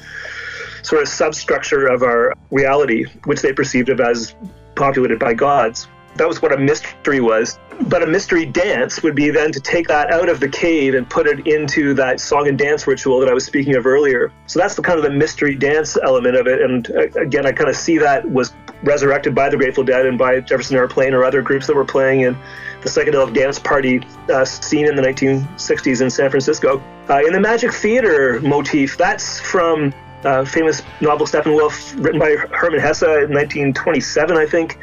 sort 0.81 1.03
of 1.03 1.07
substructure 1.07 1.87
of 1.87 2.01
our 2.01 2.33
reality, 2.49 3.05
which 3.25 3.41
they 3.41 3.53
perceived 3.53 3.89
of 3.89 3.99
as 3.99 4.35
populated 4.75 5.19
by 5.19 5.33
gods. 5.33 5.87
That 6.15 6.27
was 6.27 6.41
what 6.41 6.53
a 6.53 6.57
mystery 6.57 7.19
was. 7.19 7.59
But 7.81 8.03
a 8.03 8.07
mystery 8.07 8.45
dance 8.45 9.01
would 9.01 9.15
be 9.15 9.31
then 9.31 9.51
to 9.51 9.59
take 9.59 9.87
that 9.87 10.11
out 10.11 10.29
of 10.29 10.39
the 10.39 10.47
cave 10.47 10.93
and 10.93 11.09
put 11.09 11.25
it 11.25 11.47
into 11.47 11.93
that 11.95 12.19
song 12.19 12.47
and 12.47 12.57
dance 12.57 12.85
ritual 12.85 13.19
that 13.19 13.29
I 13.29 13.33
was 13.33 13.45
speaking 13.45 13.75
of 13.75 13.87
earlier. 13.87 14.31
So 14.45 14.59
that's 14.59 14.75
the 14.75 14.83
kind 14.83 14.99
of 14.99 15.03
the 15.03 15.11
mystery 15.11 15.55
dance 15.55 15.97
element 16.03 16.35
of 16.35 16.47
it. 16.47 16.61
And 16.61 16.89
uh, 16.91 17.19
again, 17.19 17.45
I 17.47 17.51
kind 17.51 17.69
of 17.69 17.75
see 17.75 17.97
that 17.97 18.29
was 18.29 18.53
resurrected 18.83 19.33
by 19.33 19.49
the 19.49 19.57
Grateful 19.57 19.83
Dead 19.83 20.05
and 20.05 20.17
by 20.17 20.39
Jefferson 20.41 20.75
Airplane 20.77 21.13
or 21.13 21.23
other 21.23 21.41
groups 21.41 21.67
that 21.67 21.75
were 21.75 21.85
playing 21.85 22.21
in 22.21 22.37
the 22.81 22.89
psychedelic 22.89 23.33
dance 23.33 23.57
party 23.57 24.05
uh, 24.29 24.45
scene 24.45 24.87
in 24.87 24.95
the 24.95 25.01
1960s 25.01 26.01
in 26.01 26.09
San 26.09 26.29
Francisco. 26.29 26.83
Uh, 27.09 27.21
in 27.25 27.33
the 27.33 27.39
Magic 27.39 27.73
Theater 27.73 28.39
motif, 28.41 28.97
that's 28.97 29.39
from 29.39 29.93
uh, 30.25 30.45
famous 30.45 30.83
novel 31.01 31.25
Steppenwolf, 31.25 32.01
written 32.03 32.19
by 32.19 32.35
Hermann 32.51 32.79
Hesse 32.79 33.03
in 33.03 33.33
1927, 33.33 34.37
I 34.37 34.45
think. 34.45 34.79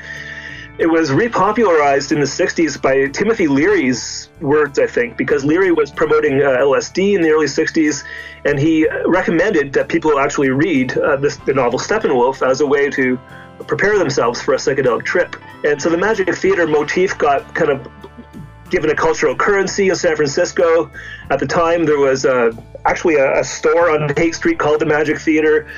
It 0.81 0.89
was 0.89 1.11
repopularized 1.11 2.11
in 2.11 2.21
the 2.21 2.25
60s 2.25 2.81
by 2.81 3.09
Timothy 3.09 3.49
Leary's 3.49 4.31
words, 4.41 4.79
I 4.79 4.87
think, 4.87 5.19
because 5.19 5.45
Leary 5.45 5.73
was 5.73 5.91
promoting 5.91 6.41
uh, 6.41 6.57
LSD 6.57 7.17
in 7.17 7.21
the 7.21 7.29
early 7.29 7.49
60s, 7.49 8.03
and 8.47 8.59
he 8.59 8.89
recommended 9.05 9.75
that 9.75 9.91
people 9.91 10.19
actually 10.19 10.49
read 10.49 10.97
uh, 10.97 11.17
this, 11.17 11.37
the 11.37 11.53
novel 11.53 11.79
Steppenwolf 11.79 12.41
as 12.41 12.63
a 12.63 12.67
way 12.67 12.89
to 12.89 13.21
prepare 13.67 13.99
themselves 13.99 14.41
for 14.41 14.55
a 14.55 14.57
psychedelic 14.57 15.05
trip. 15.05 15.37
And 15.65 15.83
so 15.83 15.91
the 15.91 15.99
Magic 15.99 16.35
Theater 16.35 16.67
motif 16.67 17.19
got 17.19 17.55
kind 17.55 17.71
of 17.71 17.87
given 18.71 18.91
a 18.91 18.95
cultural 18.95 19.35
currency 19.35 19.89
in 19.89 19.97
San 19.97 20.17
Francisco. 20.17 20.91
At 21.31 21.39
the 21.39 21.47
time, 21.47 21.85
there 21.85 21.99
was 21.99 22.25
uh, 22.25 22.53
actually 22.85 23.17
a, 23.17 23.41
a, 23.41 23.45
store 23.45 23.91
on 23.91 24.09
Haight 24.17 24.35
Street 24.35 24.59
called 24.59 24.81
the 24.81 24.87
Magic 24.87 25.19
Theater. 25.19 25.69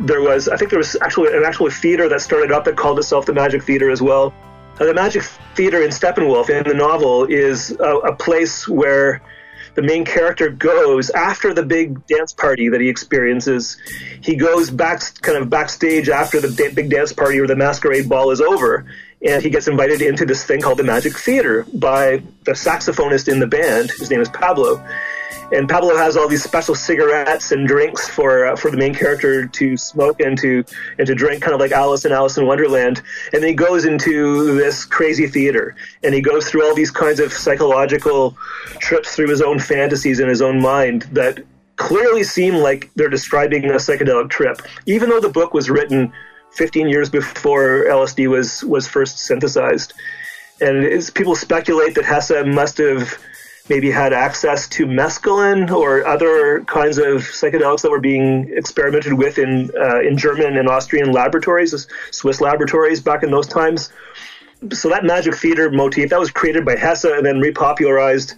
There 0.00 0.22
was, 0.22 0.48
I 0.48 0.56
think, 0.56 0.70
there 0.70 0.78
was 0.78 0.96
actually 1.02 1.36
an 1.36 1.44
actual 1.44 1.70
theater 1.70 2.08
that 2.08 2.20
started 2.20 2.50
up 2.50 2.64
that 2.64 2.76
called 2.76 2.98
itself 2.98 3.26
the 3.26 3.34
Magic 3.34 3.62
Theater 3.62 3.90
as 3.90 4.02
well. 4.02 4.34
Uh, 4.80 4.86
the 4.86 4.94
Magic 4.94 5.22
Theater 5.54 5.82
in 5.82 5.90
Steppenwolf 5.90 6.48
in 6.48 6.66
the 6.66 6.74
novel 6.74 7.24
is 7.26 7.70
a, 7.72 7.96
a 7.98 8.16
place 8.16 8.66
where 8.66 9.20
the 9.74 9.82
main 9.82 10.04
character 10.04 10.50
goes 10.50 11.10
after 11.10 11.54
the 11.54 11.62
big 11.62 12.04
dance 12.06 12.32
party 12.32 12.68
that 12.68 12.80
he 12.80 12.88
experiences. 12.88 13.76
He 14.20 14.34
goes 14.34 14.70
back, 14.70 15.00
kind 15.22 15.38
of 15.38 15.48
backstage 15.48 16.08
after 16.08 16.40
the 16.40 16.48
big 16.74 16.90
dance 16.90 17.12
party 17.12 17.38
or 17.38 17.46
the 17.46 17.56
masquerade 17.56 18.08
ball 18.08 18.30
is 18.30 18.40
over, 18.40 18.86
and 19.26 19.42
he 19.42 19.50
gets 19.50 19.68
invited 19.68 20.00
into 20.00 20.24
this 20.24 20.44
thing 20.44 20.60
called 20.60 20.78
the 20.78 20.84
Magic 20.84 21.16
Theater 21.16 21.66
by 21.74 22.22
the 22.44 22.52
saxophonist 22.52 23.30
in 23.30 23.38
the 23.38 23.46
band. 23.46 23.90
His 23.90 24.10
name 24.10 24.20
is 24.20 24.28
Pablo, 24.30 24.82
and 25.52 25.68
Pablo 25.68 25.96
has 25.96 26.16
all 26.16 26.28
these 26.28 26.42
special 26.42 26.74
cigarettes 26.74 27.52
and 27.52 27.66
drinks 27.66 28.08
for 28.08 28.46
uh, 28.46 28.56
for 28.56 28.70
the 28.70 28.76
main 28.76 28.94
character 28.94 29.46
to 29.46 29.76
smoke 29.76 30.20
and 30.20 30.38
to 30.38 30.64
and 30.98 31.06
to 31.06 31.14
drink, 31.14 31.42
kind 31.42 31.54
of 31.54 31.60
like 31.60 31.72
Alice 31.72 32.04
in 32.04 32.12
Alice 32.12 32.38
in 32.38 32.46
Wonderland. 32.46 33.02
And 33.32 33.42
then 33.42 33.48
he 33.48 33.54
goes 33.54 33.84
into 33.84 34.54
this 34.54 34.84
crazy 34.84 35.26
theater, 35.26 35.76
and 36.02 36.14
he 36.14 36.20
goes 36.20 36.48
through 36.48 36.66
all 36.66 36.74
these 36.74 36.90
kinds 36.90 37.20
of 37.20 37.32
psychological 37.32 38.36
trips 38.78 39.14
through 39.14 39.28
his 39.28 39.42
own 39.42 39.58
fantasies 39.58 40.20
in 40.20 40.28
his 40.28 40.40
own 40.40 40.60
mind 40.60 41.02
that 41.12 41.44
clearly 41.76 42.22
seem 42.22 42.54
like 42.54 42.90
they're 42.94 43.08
describing 43.08 43.64
a 43.64 43.74
psychedelic 43.74 44.30
trip, 44.30 44.60
even 44.86 45.08
though 45.08 45.20
the 45.20 45.30
book 45.30 45.54
was 45.54 45.70
written 45.70 46.12
15 46.52 46.88
years 46.88 47.08
before 47.10 47.84
LSD 47.88 48.28
was 48.28 48.64
was 48.64 48.86
first 48.86 49.18
synthesized. 49.18 49.94
And 50.60 50.84
people 51.14 51.34
speculate 51.34 51.94
that 51.94 52.04
Hesse 52.04 52.44
must 52.44 52.78
have 52.78 53.18
maybe 53.70 53.90
had 53.90 54.12
access 54.12 54.68
to 54.68 54.84
mescaline 54.84 55.70
or 55.70 56.04
other 56.06 56.62
kinds 56.64 56.98
of 56.98 57.22
psychedelics 57.22 57.82
that 57.82 57.90
were 57.90 58.00
being 58.00 58.52
experimented 58.52 59.14
with 59.14 59.38
in 59.38 59.70
uh, 59.80 60.00
in 60.00 60.18
German 60.18 60.58
and 60.58 60.68
Austrian 60.68 61.12
laboratories, 61.12 61.86
Swiss 62.10 62.40
laboratories 62.40 63.00
back 63.00 63.22
in 63.22 63.30
those 63.30 63.46
times. 63.46 63.90
So 64.72 64.88
that 64.90 65.04
magic 65.04 65.34
theater 65.34 65.70
motif 65.70 66.10
that 66.10 66.20
was 66.20 66.30
created 66.30 66.64
by 66.64 66.76
Hesse 66.76 67.04
and 67.04 67.24
then 67.24 67.36
repopularized, 67.36 68.34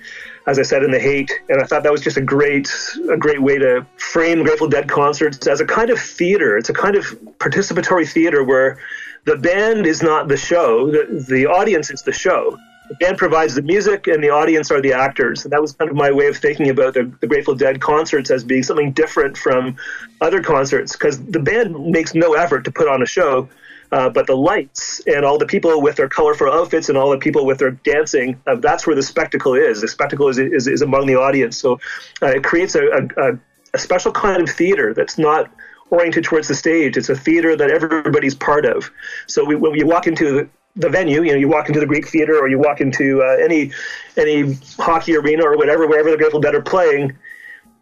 as 0.46 0.58
I 0.58 0.62
said, 0.62 0.84
in 0.84 0.90
the 0.90 1.00
Haight. 1.00 1.30
And 1.48 1.60
I 1.60 1.66
thought 1.66 1.82
that 1.82 1.92
was 1.92 2.00
just 2.00 2.16
a 2.16 2.22
great 2.22 2.72
a 3.10 3.16
great 3.16 3.42
way 3.42 3.58
to 3.58 3.86
frame 3.96 4.42
Grateful 4.44 4.68
Dead 4.68 4.88
concerts 4.88 5.46
as 5.46 5.60
a 5.60 5.66
kind 5.66 5.90
of 5.90 5.98
theater. 5.98 6.56
It's 6.56 6.68
a 6.68 6.74
kind 6.74 6.96
of 6.96 7.06
participatory 7.38 8.08
theater 8.08 8.44
where 8.44 8.78
the 9.24 9.36
band 9.36 9.86
is 9.86 10.02
not 10.02 10.28
the 10.28 10.36
show, 10.36 10.90
the, 10.90 11.24
the 11.28 11.46
audience 11.46 11.90
is 11.90 12.02
the 12.02 12.12
show 12.12 12.56
the 12.92 13.06
band 13.06 13.16
provides 13.16 13.54
the 13.54 13.62
music 13.62 14.06
and 14.06 14.22
the 14.22 14.28
audience 14.28 14.70
are 14.70 14.80
the 14.80 14.92
actors. 14.92 15.44
And 15.44 15.52
that 15.52 15.62
was 15.62 15.72
kind 15.72 15.90
of 15.90 15.96
my 15.96 16.10
way 16.10 16.26
of 16.26 16.36
thinking 16.36 16.68
about 16.68 16.92
the, 16.92 17.10
the 17.20 17.26
Grateful 17.26 17.54
Dead 17.54 17.80
concerts 17.80 18.30
as 18.30 18.44
being 18.44 18.62
something 18.62 18.92
different 18.92 19.38
from 19.38 19.76
other 20.20 20.42
concerts 20.42 20.92
because 20.92 21.24
the 21.24 21.38
band 21.38 21.86
makes 21.86 22.14
no 22.14 22.34
effort 22.34 22.64
to 22.64 22.70
put 22.70 22.88
on 22.88 23.02
a 23.02 23.06
show. 23.06 23.48
Uh, 23.92 24.08
but 24.08 24.26
the 24.26 24.34
lights 24.34 25.00
and 25.06 25.24
all 25.24 25.38
the 25.38 25.46
people 25.46 25.80
with 25.82 25.96
their 25.96 26.08
colorful 26.08 26.50
outfits 26.50 26.88
and 26.88 26.96
all 26.96 27.10
the 27.10 27.18
people 27.18 27.44
with 27.44 27.58
their 27.58 27.70
dancing, 27.70 28.40
uh, 28.46 28.56
that's 28.56 28.86
where 28.86 28.96
the 28.96 29.02
spectacle 29.02 29.54
is. 29.54 29.82
The 29.82 29.88
spectacle 29.88 30.28
is, 30.28 30.38
is, 30.38 30.66
is 30.66 30.82
among 30.82 31.06
the 31.06 31.16
audience. 31.16 31.58
So 31.58 31.78
uh, 32.22 32.28
it 32.28 32.42
creates 32.42 32.74
a, 32.74 32.88
a, 33.16 33.38
a 33.74 33.78
special 33.78 34.10
kind 34.10 34.42
of 34.42 34.48
theater 34.48 34.94
that's 34.94 35.18
not 35.18 35.50
oriented 35.90 36.24
towards 36.24 36.48
the 36.48 36.54
stage. 36.54 36.96
It's 36.96 37.10
a 37.10 37.14
theater 37.14 37.54
that 37.54 37.70
everybody's 37.70 38.34
part 38.34 38.64
of. 38.64 38.90
So 39.26 39.44
we, 39.44 39.56
when 39.56 39.74
you 39.74 39.86
walk 39.86 40.06
into 40.06 40.48
the 40.76 40.88
venue. 40.88 41.22
You 41.22 41.32
know, 41.32 41.38
you 41.38 41.48
walk 41.48 41.68
into 41.68 41.80
the 41.80 41.86
Greek 41.86 42.08
Theater 42.08 42.38
or 42.38 42.48
you 42.48 42.58
walk 42.58 42.80
into 42.80 43.22
uh, 43.22 43.36
any 43.42 43.72
any 44.16 44.56
hockey 44.78 45.16
arena 45.16 45.44
or 45.44 45.56
whatever, 45.56 45.86
wherever 45.86 46.10
the 46.10 46.16
Grateful 46.16 46.40
Dead 46.40 46.54
are 46.54 46.62
playing. 46.62 47.16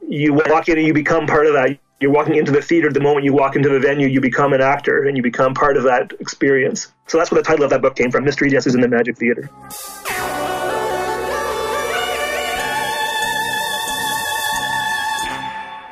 You 0.09 0.35
walk 0.35 0.69
in 0.69 0.79
and 0.79 0.87
you 0.87 0.95
become 0.95 1.26
part 1.26 1.47
of 1.47 1.52
that. 1.52 1.79
You're 2.00 2.11
walking 2.11 2.37
into 2.37 2.50
the 2.50 2.62
theater. 2.62 2.90
The 2.90 2.99
moment 2.99 3.26
you 3.26 3.35
walk 3.35 3.57
into 3.57 3.69
the 3.69 3.78
venue, 3.78 4.09
you 4.09 4.23
become 4.23 4.54
an 4.54 4.62
actor 4.62 5.04
and 5.04 5.19
you 5.19 5.23
become 5.23 5.52
part 5.52 5.76
of 5.76 5.83
that 5.83 6.14
experience. 6.19 6.90
So 7.07 7.19
that's 7.19 7.30
where 7.30 7.42
the 7.42 7.47
title 7.47 7.62
of 7.64 7.71
that 7.71 7.83
book 7.83 7.95
came 7.95 8.11
from: 8.11 8.25
Mystery 8.25 8.49
Dances 8.49 8.75
in 8.75 8.80
the 8.80 8.88
Magic 8.88 9.19
Theater. 9.19 9.50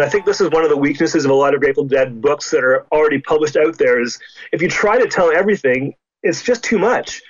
I 0.01 0.09
think 0.09 0.25
this 0.25 0.41
is 0.41 0.49
one 0.51 0.65
of 0.65 0.71
the 0.71 0.79
weaknesses 0.79 1.27
of 1.27 1.31
a 1.31 1.35
lot 1.35 1.53
of 1.53 1.61
Grateful 1.61 1.85
Dead 1.85 2.23
books 2.23 2.51
that 2.53 2.65
are 2.65 2.87
already 2.91 3.21
published 3.21 3.59
out 3.59 3.77
there. 3.77 4.01
Is 4.01 4.19
if 4.51 4.63
you 4.63 4.69
try 4.69 4.99
to 4.99 5.09
tell 5.09 5.31
everything, 5.31 5.95
it's 6.23 6.43
just 6.43 6.65
too 6.65 6.79
much. 6.79 7.21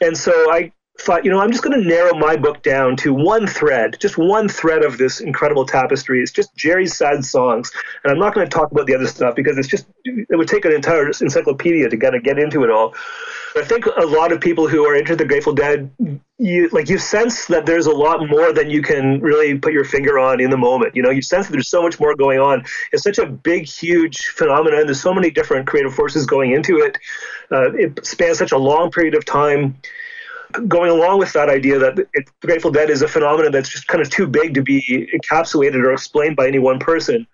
And 0.00 0.16
so 0.16 0.32
I 0.52 0.70
thought, 1.02 1.24
you 1.24 1.30
know, 1.30 1.40
I'm 1.40 1.50
just 1.50 1.62
going 1.64 1.80
to 1.80 1.86
narrow 1.86 2.14
my 2.14 2.36
book 2.36 2.62
down 2.62 2.96
to 2.98 3.12
one 3.12 3.46
thread, 3.46 3.96
just 4.00 4.16
one 4.16 4.48
thread 4.48 4.84
of 4.84 4.98
this 4.98 5.20
incredible 5.20 5.66
tapestry. 5.66 6.22
It's 6.22 6.30
just 6.30 6.54
Jerry's 6.56 6.96
sad 6.96 7.24
songs. 7.24 7.70
And 8.04 8.12
I'm 8.12 8.18
not 8.18 8.34
going 8.34 8.48
to 8.48 8.50
talk 8.50 8.70
about 8.70 8.86
the 8.86 8.94
other 8.94 9.06
stuff 9.06 9.34
because 9.34 9.58
it's 9.58 9.68
just, 9.68 9.86
it 10.04 10.36
would 10.36 10.48
take 10.48 10.64
an 10.64 10.72
entire 10.72 11.08
encyclopedia 11.08 11.88
to 11.88 11.96
kind 11.96 12.14
of 12.14 12.22
get 12.22 12.38
into 12.38 12.62
it 12.64 12.70
all. 12.70 12.94
I 13.54 13.62
think 13.62 13.84
a 13.86 14.06
lot 14.06 14.32
of 14.32 14.40
people 14.40 14.66
who 14.66 14.86
are 14.86 14.96
into 14.96 15.14
the 15.14 15.26
Grateful 15.26 15.52
Dead, 15.52 15.90
you 16.38 16.68
like 16.70 16.88
you 16.88 16.96
sense 16.98 17.46
that 17.46 17.66
there's 17.66 17.86
a 17.86 17.90
lot 17.90 18.26
more 18.28 18.52
than 18.52 18.70
you 18.70 18.80
can 18.80 19.20
really 19.20 19.58
put 19.58 19.74
your 19.74 19.84
finger 19.84 20.18
on 20.18 20.40
in 20.40 20.48
the 20.48 20.56
moment. 20.56 20.96
You 20.96 21.02
know, 21.02 21.10
you 21.10 21.20
sense 21.20 21.46
that 21.46 21.52
there's 21.52 21.68
so 21.68 21.82
much 21.82 22.00
more 22.00 22.14
going 22.14 22.38
on. 22.38 22.64
It's 22.92 23.02
such 23.02 23.18
a 23.18 23.26
big, 23.26 23.66
huge 23.66 24.26
phenomenon. 24.28 24.86
There's 24.86 25.02
so 25.02 25.12
many 25.12 25.30
different 25.30 25.66
creative 25.66 25.94
forces 25.94 26.24
going 26.24 26.52
into 26.52 26.78
it. 26.78 26.96
Uh, 27.50 27.72
it 27.74 28.06
spans 28.06 28.38
such 28.38 28.52
a 28.52 28.58
long 28.58 28.90
period 28.90 29.14
of 29.14 29.26
time 29.26 29.76
going 30.68 30.90
along 30.90 31.18
with 31.18 31.32
that 31.32 31.48
idea 31.48 31.78
that 31.78 31.98
it, 31.98 32.28
the 32.40 32.46
Grateful 32.46 32.70
Dead 32.70 32.90
is 32.90 33.02
a 33.02 33.08
phenomenon 33.08 33.52
that's 33.52 33.68
just 33.68 33.86
kind 33.86 34.00
of 34.00 34.10
too 34.10 34.26
big 34.26 34.54
to 34.54 34.62
be 34.62 35.08
encapsulated 35.14 35.82
or 35.82 35.92
explained 35.92 36.36
by 36.36 36.46
any 36.46 36.58
one 36.58 36.78
person, 36.78 37.26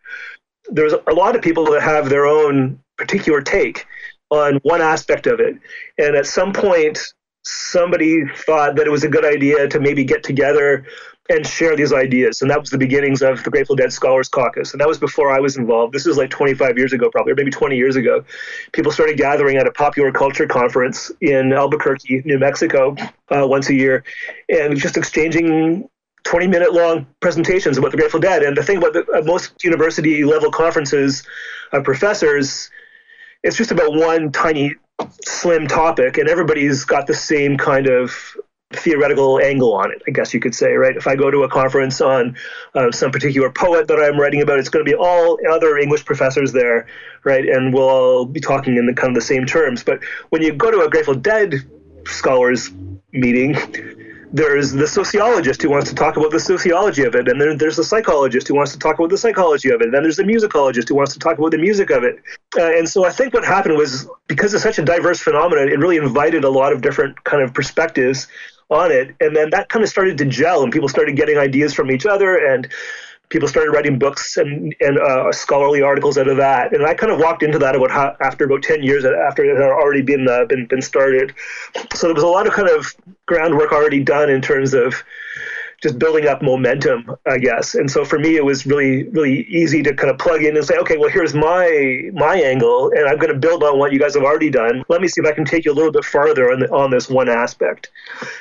there's 0.71 0.93
a 0.93 1.13
lot 1.13 1.37
of 1.37 1.43
people 1.43 1.65
that 1.73 1.83
have 1.83 2.09
their 2.09 2.27
own 2.27 2.79
particular 2.97 3.41
take 3.41 3.87
on 4.31 4.59
one 4.63 4.83
aspect 4.83 5.27
of 5.27 5.41
it. 5.41 5.57
And 5.99 6.15
at 6.15 6.27
some 6.27 6.53
point, 6.53 6.99
somebody 7.45 8.25
thought 8.27 8.77
that 8.77 8.87
it 8.87 8.91
was 8.91 9.05
a 9.05 9.09
good 9.09 9.25
idea 9.25 9.69
to 9.69 9.81
maybe 9.81 10.05
get 10.05 10.23
together 10.23 10.87
and 11.29 11.47
share 11.47 11.77
these 11.77 11.93
ideas. 11.93 12.41
And 12.41 12.51
that 12.51 12.61
was 12.61 12.71
the 12.71 12.79
beginnings 12.79 13.21
of 13.21 13.43
the 13.45 13.51
Grateful 13.51 13.77
Dead 13.77 13.93
Scholars 13.93 14.29
Caucus. 14.29 14.73
And 14.73 14.81
that 14.81 14.89
was 14.89 14.99
before 14.99 15.31
I 15.31 15.41
was 15.41 15.57
involved. 15.57 15.93
This 15.93 16.07
was 16.07 16.17
like 16.17 16.31
25 16.31 16.79
years 16.79 16.93
ago, 16.93 17.11
probably, 17.11 17.33
or 17.33 17.37
maybe 17.37 17.51
20 17.51 17.77
years 17.77 17.97
ago. 17.97 18.25
People 18.73 18.93
started 18.93 19.19
gathering 19.19 19.59
at 19.59 19.67
a 19.67 19.73
popular 19.73 20.11
culture 20.11 20.47
conference 20.47 21.13
in 21.21 21.53
Albuquerque, 21.53 22.23
New 22.25 22.39
Mexico, 22.39 22.97
uh, 23.29 23.47
once 23.47 23.69
a 23.69 23.75
year, 23.75 24.05
and 24.49 24.79
just 24.79 24.97
exchanging 24.97 25.89
20 26.25 26.47
minute 26.47 26.73
long 26.73 27.07
presentations 27.21 27.77
about 27.77 27.91
the 27.91 27.99
Grateful 27.99 28.21
Dead. 28.21 28.43
And 28.43 28.57
the 28.57 28.63
thing 28.63 28.79
about 28.79 28.95
the, 28.95 29.07
uh, 29.13 29.23
most 29.23 29.63
university 29.63 30.25
level 30.25 30.51
conferences 30.51 31.25
of 31.73 31.85
professors, 31.85 32.71
it's 33.43 33.57
just 33.57 33.71
about 33.71 33.95
one 33.95 34.33
tiny, 34.33 34.75
slim 35.25 35.67
topic, 35.67 36.17
and 36.17 36.29
everybody's 36.29 36.85
got 36.85 37.07
the 37.07 37.15
same 37.15 37.59
kind 37.59 37.87
of 37.87 38.35
theoretical 38.73 39.41
angle 39.41 39.73
on 39.73 39.91
it, 39.91 40.03
I 40.07 40.11
guess 40.11 40.35
you 40.35 40.41
could 40.41 40.55
say, 40.55 40.73
right? 40.73 40.95
If 40.95 41.07
I 41.07 41.17
go 41.17 41.31
to 41.31 41.43
a 41.43 41.49
conference 41.49 42.01
on 42.01 42.37
uh, 42.75 42.93
some 42.93 43.11
particular 43.11 43.51
poet 43.51 43.89
that 43.89 43.99
I'm 43.99 44.21
writing 44.21 44.43
about, 44.43 44.59
it's 44.59 44.69
going 44.69 44.85
to 44.85 44.91
be 44.91 44.95
all 44.95 45.39
other 45.51 45.79
English 45.79 46.05
professors 46.05 46.53
there, 46.53 46.87
right? 47.25 47.49
And 47.49 47.73
we'll 47.73 47.89
all 47.89 48.25
be 48.27 48.41
talking 48.41 48.77
in 48.77 48.87
the 48.87 48.93
kind 48.93 49.09
of 49.09 49.15
the 49.15 49.27
same 49.27 49.47
terms. 49.47 49.83
But 49.83 50.01
when 50.29 50.43
you 50.43 50.53
go 50.53 50.71
to 50.71 50.83
a 50.83 50.91
Grateful 50.91 51.15
Dead 51.15 51.55
scholars 52.05 52.71
meeting, 53.13 53.57
there's 54.31 54.73
the 54.73 54.87
sociologist 54.87 55.63
who 55.63 55.71
wants 55.71 55.89
to 55.89 55.95
talk 55.95 56.19
about 56.19 56.31
the 56.31 56.41
sociology 56.41 57.05
of 57.05 57.15
it, 57.15 57.27
and 57.29 57.41
then 57.41 57.57
there's 57.57 57.77
the 57.77 57.85
psychologist 57.85 58.49
who 58.49 58.55
wants 58.55 58.73
to 58.73 58.79
talk 58.79 58.99
about 58.99 59.09
the 59.09 59.17
psychology 59.17 59.71
of 59.71 59.81
it, 59.81 59.85
and 59.85 59.95
then 59.95 60.03
there's 60.03 60.19
the 60.19 60.25
musicologist 60.25 60.91
who 60.91 60.95
wants 60.95 61.15
to 61.15 61.19
talk 61.19 61.39
about 61.39 61.53
the 61.53 61.59
music 61.59 61.89
of 61.89 62.05
it. 62.05 62.17
Uh, 62.59 62.77
and 62.77 62.87
so 62.87 63.07
I 63.07 63.11
think 63.11 63.33
what 63.33 63.47
happened 63.47 63.79
was 63.79 64.07
because 64.27 64.53
it's 64.53 64.63
such 64.63 64.79
a 64.79 64.85
diverse 64.85 65.21
phenomenon, 65.21 65.69
it 65.69 65.79
really 65.79 65.97
invited 65.97 66.45
a 66.45 66.51
lot 66.51 66.75
of 66.75 66.83
different 66.83 67.25
kind 67.25 67.43
of 67.43 67.55
perspectives 67.55 68.29
on 68.71 68.93
it, 68.93 69.15
and 69.21 69.35
then 69.35 69.51
that 69.51 69.69
kind 69.69 69.83
of 69.83 69.89
started 69.89 70.19
to 70.19 70.25
gel, 70.25 70.63
and 70.63 70.73
people 70.73 70.89
started 70.89 71.17
getting 71.17 71.39
ideas 71.39 71.73
from 71.73 71.91
each 71.91 72.07
other, 72.07 72.37
and 72.37 72.69
people 73.29 73.49
started 73.49 73.71
writing 73.71 73.99
books 73.99 74.37
and, 74.37 74.75
and 74.81 74.99
uh, 74.99 75.31
scholarly 75.33 75.83
articles 75.83 76.17
out 76.17 76.29
of 76.29 76.37
that. 76.39 76.73
And 76.75 76.85
I 76.85 76.95
kind 76.95 77.13
of 77.13 77.19
walked 77.19 77.43
into 77.43 77.59
that 77.59 77.77
about 77.77 77.91
how, 77.91 78.17
after 78.21 78.45
about 78.45 78.63
10 78.63 78.83
years 78.83 79.05
after 79.05 79.45
it 79.45 79.55
had 79.55 79.63
already 79.63 80.03
been, 80.03 80.27
uh, 80.29 80.47
been, 80.47 80.67
been 80.67 80.81
started. 80.81 81.35
So 81.95 82.07
there 82.07 82.15
was 82.15 82.25
a 82.25 82.29
lot 82.29 82.47
of 82.47 82.53
kind 82.55 82.69
of 82.69 82.95
groundwork 83.27 83.73
already 83.73 84.03
done 84.03 84.31
in 84.31 84.41
terms 84.41 84.73
of 84.73 85.03
just 85.81 85.99
building 85.99 86.27
up 86.27 86.43
momentum, 86.43 87.15
I 87.25 87.39
guess. 87.39 87.77
And 87.77 87.89
so 87.91 88.05
for 88.05 88.19
me, 88.19 88.37
it 88.37 88.45
was 88.45 88.67
really, 88.67 89.05
really 89.11 89.43
easy 89.45 89.83
to 89.85 89.95
kind 89.95 90.11
of 90.11 90.19
plug 90.19 90.43
in 90.43 90.57
and 90.57 90.67
say, 90.67 90.77
okay, 90.79 90.97
well, 90.97 91.09
here's 91.09 91.35
my 91.35 92.11
my 92.15 92.37
angle, 92.37 92.91
and 92.91 93.09
I'm 93.09 93.17
going 93.19 93.33
to 93.33 93.39
build 93.39 93.63
on 93.63 93.79
what 93.79 93.93
you 93.93 93.99
guys 94.01 94.15
have 94.15 94.25
already 94.25 94.51
done. 94.51 94.83
Let 94.89 95.01
me 95.01 95.09
see 95.09 95.21
if 95.21 95.27
I 95.27 95.33
can 95.33 95.45
take 95.45 95.65
you 95.65 95.73
a 95.73 95.75
little 95.75 95.93
bit 95.93 96.05
farther 96.05 96.51
on, 96.51 96.61
the, 96.61 96.71
on 96.71 96.91
this 96.91 97.09
one 97.09 97.29
aspect. 97.29 97.91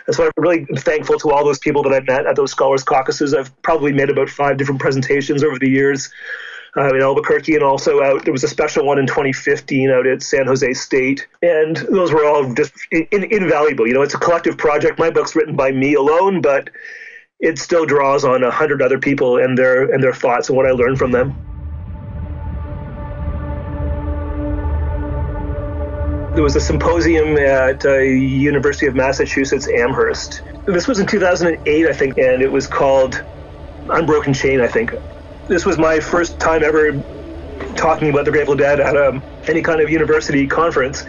And 0.08 0.16
so 0.16 0.26
I'm 0.26 0.32
really 0.38 0.66
thankful 0.78 1.20
to 1.20 1.32
all 1.32 1.46
those 1.46 1.60
people 1.60 1.84
that 1.84 1.94
I 1.94 2.00
met 2.00 2.26
at 2.26 2.36
those 2.36 2.52
scholars 2.52 2.84
caucuses. 2.84 3.36
I've 3.36 3.62
probably 3.62 3.94
made 3.94 4.10
about 4.10 4.30
five 4.30 4.58
different 4.58 4.82
presentations 4.82 5.44
over 5.44 5.60
the 5.60 5.70
years. 5.70 6.10
Uh, 6.76 6.94
in 6.94 7.02
Albuquerque, 7.02 7.56
and 7.56 7.64
also 7.64 8.04
out. 8.04 8.24
There 8.24 8.32
was 8.32 8.44
a 8.44 8.48
special 8.48 8.86
one 8.86 9.00
in 9.00 9.08
2015 9.08 9.90
out 9.90 10.06
at 10.06 10.22
San 10.22 10.46
Jose 10.46 10.74
State, 10.74 11.26
and 11.42 11.76
those 11.78 12.14
were 12.14 12.24
all 12.24 12.54
just 12.54 12.72
in, 12.92 13.08
in, 13.12 13.24
invaluable. 13.24 13.88
You 13.88 13.96
know, 13.96 14.04
it's 14.04 14.14
a 14.14 14.20
collective 14.20 14.60
project. 14.60 15.00
My 15.00 15.10
book's 15.10 15.36
written 15.36 15.56
by 15.56 15.72
me 15.72 15.96
alone, 15.96 16.40
but 16.40 16.70
it 17.40 17.60
still 17.60 17.86
draws 17.86 18.26
on 18.26 18.44
a 18.44 18.52
hundred 18.52 18.82
other 18.82 19.00
people 19.00 19.38
and 19.38 19.58
their 19.58 19.92
and 19.92 20.04
their 20.04 20.14
thoughts 20.14 20.50
and 20.50 20.58
what 20.58 20.66
I 20.66 20.72
learned 20.72 20.98
from 20.98 21.12
them. 21.12 21.36
There 26.34 26.44
was 26.44 26.56
a 26.56 26.60
symposium 26.60 27.38
at 27.38 27.84
uh, 27.86 27.98
University 27.98 28.86
of 28.86 28.96
Massachusetts 28.96 29.68
Amherst. 29.68 30.44
This 30.68 30.88
was 30.88 31.00
in 31.00 31.08
2008, 31.08 31.88
I 31.88 31.94
think, 31.94 32.18
and 32.18 32.44
it 32.44 32.52
was 32.52 32.68
called 32.68 33.24
Unbroken 33.90 34.34
Chain. 34.34 34.62
I 34.62 34.68
think 34.68 34.94
this 35.48 35.66
was 35.66 35.80
my 35.80 36.00
first 36.00 36.40
time 36.40 36.64
ever 36.64 37.04
talking 37.76 38.10
about 38.10 38.26
the 38.26 38.32
Grateful 38.32 38.56
Dead 38.56 38.80
at 38.80 38.96
um, 38.96 39.24
any 39.48 39.64
kind 39.64 39.82
of 39.82 39.90
university 39.90 40.46
conference, 40.46 41.04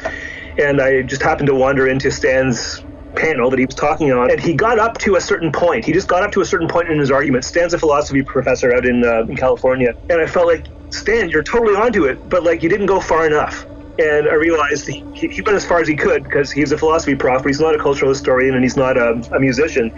and 0.59 0.81
I 0.81 1.03
just 1.03 1.23
happened 1.23 1.49
to 1.49 1.55
wander 1.55 1.89
into 1.89 2.11
Stan's 2.11 2.83
panel 3.15 3.51
that 3.51 3.59
he 3.59 3.67
was 3.67 3.75
talking 3.75 4.13
on, 4.13 4.31
and 4.31 4.41
he 4.41 4.55
got 4.55 4.79
up 4.79 4.99
to 4.99 5.17
a 5.17 5.21
certain 5.21 5.53
point. 5.53 5.85
He 5.85 5.93
just 5.93 6.09
got 6.09 6.23
up 6.23 6.33
to 6.33 6.41
a 6.41 6.45
certain 6.45 6.69
point 6.69 6.89
in 6.89 6.99
his 6.99 7.11
argument. 7.11 7.45
Stan's 7.45 7.75
a 7.75 7.79
philosophy 7.79 8.23
professor 8.23 8.75
out 8.75 8.87
in, 8.87 9.05
uh, 9.05 9.23
in 9.23 9.37
California, 9.37 9.95
and 10.09 10.21
I 10.21 10.27
felt 10.27 10.47
like 10.47 10.67
Stan, 10.91 11.29
you're 11.29 11.43
totally 11.43 11.77
onto 11.77 12.05
it, 12.05 12.29
but 12.29 12.43
like 12.45 12.63
you 12.63 12.69
didn't 12.69 12.87
go 12.87 13.01
far 13.01 13.27
enough. 13.27 13.67
And 13.99 14.29
I 14.29 14.35
realized 14.35 14.87
he, 14.87 15.05
he 15.13 15.43
went 15.43 15.57
as 15.57 15.67
far 15.67 15.81
as 15.81 15.89
he 15.89 15.97
could 15.97 16.23
because 16.23 16.53
he's 16.53 16.71
a 16.71 16.79
philosophy 16.79 17.17
prof, 17.17 17.43
but 17.43 17.49
he's 17.49 17.61
not 17.61 17.75
a 17.75 17.79
cultural 17.79 18.11
historian 18.11 18.55
and 18.55 18.63
he's 18.63 18.77
not 18.77 18.97
a, 18.97 19.21
a 19.33 19.41
musician. 19.41 19.93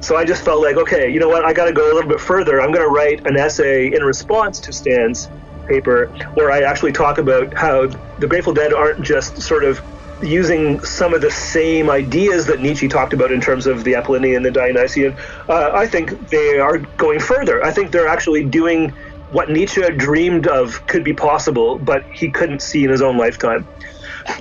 So 0.00 0.16
I 0.16 0.24
just 0.24 0.44
felt 0.44 0.62
like, 0.62 0.76
okay, 0.76 1.10
you 1.10 1.18
know 1.18 1.28
what? 1.28 1.44
I 1.44 1.54
got 1.54 1.64
to 1.64 1.72
go 1.72 1.90
a 1.90 1.94
little 1.94 2.10
bit 2.10 2.20
further. 2.20 2.60
I'm 2.60 2.72
going 2.72 2.84
to 2.86 2.90
write 2.90 3.26
an 3.26 3.36
essay 3.38 3.86
in 3.92 4.02
response 4.02 4.60
to 4.60 4.72
Stan's 4.72 5.28
paper 5.66 6.12
where 6.34 6.50
I 6.50 6.60
actually 6.60 6.92
talk 6.92 7.18
about 7.18 7.56
how 7.56 7.88
the 8.18 8.26
Grateful 8.26 8.52
Dead 8.52 8.72
aren't 8.72 9.02
just 9.02 9.40
sort 9.40 9.64
of 9.64 9.80
using 10.22 10.80
some 10.80 11.14
of 11.14 11.20
the 11.20 11.30
same 11.30 11.90
ideas 11.90 12.46
that 12.46 12.60
Nietzsche 12.60 12.88
talked 12.88 13.12
about 13.12 13.30
in 13.30 13.40
terms 13.40 13.66
of 13.66 13.84
the 13.84 13.94
Apollonian, 13.94 14.36
and 14.36 14.44
the 14.44 14.50
Dionysian, 14.50 15.16
uh, 15.48 15.70
I 15.72 15.86
think 15.86 16.28
they 16.28 16.58
are 16.58 16.78
going 16.78 17.20
further. 17.20 17.64
I 17.64 17.72
think 17.72 17.92
they're 17.92 18.08
actually 18.08 18.44
doing 18.44 18.92
what 19.30 19.50
Nietzsche 19.50 19.82
dreamed 19.96 20.46
of 20.46 20.86
could 20.86 21.04
be 21.04 21.12
possible, 21.12 21.78
but 21.78 22.04
he 22.12 22.30
couldn't 22.30 22.62
see 22.62 22.84
in 22.84 22.90
his 22.90 23.02
own 23.02 23.18
lifetime. 23.18 23.68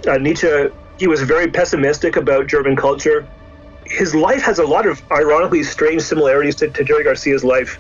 Uh, 0.08 0.18
Nietzsche, 0.18 0.70
he 0.98 1.08
was 1.08 1.22
very 1.22 1.52
pessimistic 1.52 2.16
about 2.16 2.48
German 2.48 2.76
culture. 2.76 3.28
His 3.86 4.16
life 4.16 4.42
has 4.44 4.60
a 4.60 4.66
lot 4.66 4.86
of 4.86 5.02
ironically 5.12 5.64
strange 5.64 6.02
similarities 6.02 6.56
to, 6.58 6.70
to 6.70 6.84
Jerry 6.84 7.04
Garcia's 7.04 7.44
life 7.44 7.80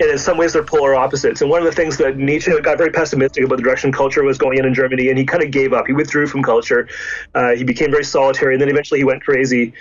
and 0.00 0.10
in 0.10 0.18
some 0.18 0.38
ways 0.38 0.54
they're 0.54 0.64
polar 0.64 0.94
opposites. 0.94 1.42
And 1.42 1.50
one 1.50 1.60
of 1.60 1.66
the 1.66 1.72
things 1.72 1.98
that 1.98 2.16
Nietzsche 2.16 2.58
got 2.60 2.78
very 2.78 2.90
pessimistic 2.90 3.44
about 3.44 3.56
the 3.56 3.62
direction 3.62 3.92
culture 3.92 4.24
was 4.24 4.38
going 4.38 4.58
in 4.58 4.64
in 4.64 4.74
Germany, 4.74 5.10
and 5.10 5.18
he 5.18 5.24
kind 5.24 5.42
of 5.42 5.50
gave 5.50 5.72
up. 5.72 5.86
He 5.86 5.92
withdrew 5.92 6.26
from 6.26 6.42
culture. 6.42 6.88
Uh, 7.34 7.50
he 7.54 7.64
became 7.64 7.90
very 7.90 8.04
solitary, 8.04 8.54
and 8.54 8.60
then 8.60 8.70
eventually 8.70 8.98
he 9.00 9.04
went 9.04 9.22
crazy, 9.22 9.74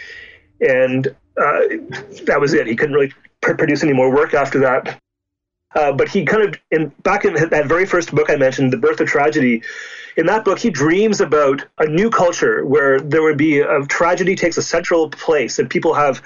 and 0.60 1.08
uh, 1.08 1.62
that 2.26 2.38
was 2.40 2.54
it. 2.54 2.68
He 2.68 2.76
couldn't 2.76 2.94
really 2.94 3.14
pr- 3.42 3.54
produce 3.54 3.82
any 3.82 3.94
more 3.94 4.14
work 4.14 4.34
after 4.34 4.60
that. 4.60 5.00
Uh, 5.76 5.92
but 5.92 6.10
he 6.10 6.26
kind 6.26 6.44
of, 6.44 6.60
in 6.72 6.90
back 7.04 7.26
in 7.26 7.34
that 7.34 7.68
very 7.68 7.86
first 7.86 8.14
book 8.14 8.30
I 8.30 8.36
mentioned, 8.36 8.74
The 8.74 8.78
Birth 8.78 9.00
of 9.00 9.08
Tragedy, 9.08 9.62
in 10.18 10.26
that 10.26 10.44
book, 10.44 10.60
he 10.60 10.70
dreams 10.70 11.22
about 11.22 11.64
a 11.78 11.86
new 11.86 12.10
culture 12.10 12.66
where 12.66 13.00
there 13.00 13.22
would 13.22 13.38
be 13.38 13.60
a 13.60 13.86
tragedy 13.86 14.36
takes 14.36 14.58
a 14.58 14.62
central 14.62 15.10
place 15.10 15.60
and 15.60 15.70
people 15.70 15.94
have 15.94 16.22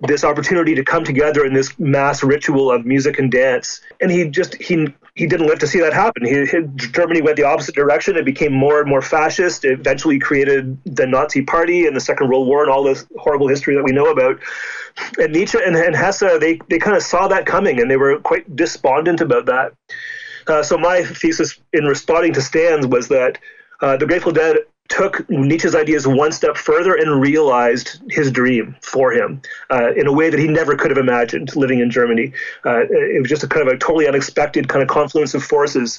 this 0.00 0.24
opportunity 0.24 0.74
to 0.74 0.84
come 0.84 1.04
together 1.04 1.44
in 1.44 1.54
this 1.54 1.78
mass 1.78 2.22
ritual 2.22 2.70
of 2.70 2.84
music 2.84 3.18
and 3.18 3.30
dance. 3.30 3.80
And 4.00 4.10
he 4.10 4.28
just 4.28 4.54
he 4.60 4.88
he 5.14 5.26
didn't 5.26 5.46
live 5.46 5.60
to 5.60 5.66
see 5.66 5.80
that 5.80 5.92
happen. 5.92 6.24
He, 6.24 6.44
he, 6.44 6.62
Germany 6.76 7.22
went 7.22 7.36
the 7.36 7.44
opposite 7.44 7.74
direction. 7.76 8.16
It 8.16 8.24
became 8.24 8.52
more 8.52 8.80
and 8.80 8.88
more 8.88 9.00
fascist. 9.00 9.64
It 9.64 9.78
eventually 9.78 10.18
created 10.18 10.76
the 10.84 11.06
Nazi 11.06 11.42
Party 11.42 11.86
and 11.86 11.94
the 11.94 12.00
Second 12.00 12.28
World 12.28 12.48
War 12.48 12.62
and 12.62 12.70
all 12.70 12.82
this 12.82 13.06
horrible 13.16 13.46
history 13.46 13.76
that 13.76 13.84
we 13.84 13.92
know 13.92 14.10
about. 14.10 14.40
And 15.18 15.32
Nietzsche 15.32 15.58
and, 15.64 15.76
and 15.76 15.94
Hesse, 15.94 16.38
they, 16.40 16.58
they 16.68 16.78
kind 16.78 16.96
of 16.96 17.02
saw 17.02 17.28
that 17.28 17.46
coming 17.46 17.80
and 17.80 17.88
they 17.88 17.96
were 17.96 18.18
quite 18.18 18.56
despondent 18.56 19.20
about 19.20 19.46
that. 19.46 19.74
Uh, 20.48 20.62
so 20.62 20.76
my 20.76 21.02
thesis 21.02 21.58
in 21.72 21.84
responding 21.84 22.32
to 22.32 22.42
Stan's 22.42 22.86
was 22.86 23.08
that 23.08 23.38
uh, 23.80 23.96
the 23.96 24.06
Grateful 24.06 24.32
Dead 24.32 24.58
took 24.88 25.28
Nietzsche's 25.30 25.74
ideas 25.74 26.06
one 26.06 26.30
step 26.30 26.56
further 26.56 26.94
and 26.94 27.20
realized 27.20 28.00
his 28.10 28.30
dream 28.30 28.76
for 28.82 29.12
him 29.12 29.40
uh, 29.70 29.92
in 29.94 30.06
a 30.06 30.12
way 30.12 30.28
that 30.28 30.38
he 30.38 30.46
never 30.46 30.76
could 30.76 30.90
have 30.90 30.98
imagined 30.98 31.56
living 31.56 31.80
in 31.80 31.90
Germany. 31.90 32.32
Uh, 32.64 32.82
it 32.90 33.20
was 33.20 33.30
just 33.30 33.42
a 33.42 33.48
kind 33.48 33.66
of 33.66 33.74
a 33.74 33.78
totally 33.78 34.06
unexpected 34.06 34.68
kind 34.68 34.82
of 34.82 34.88
confluence 34.88 35.32
of 35.34 35.42
forces. 35.42 35.98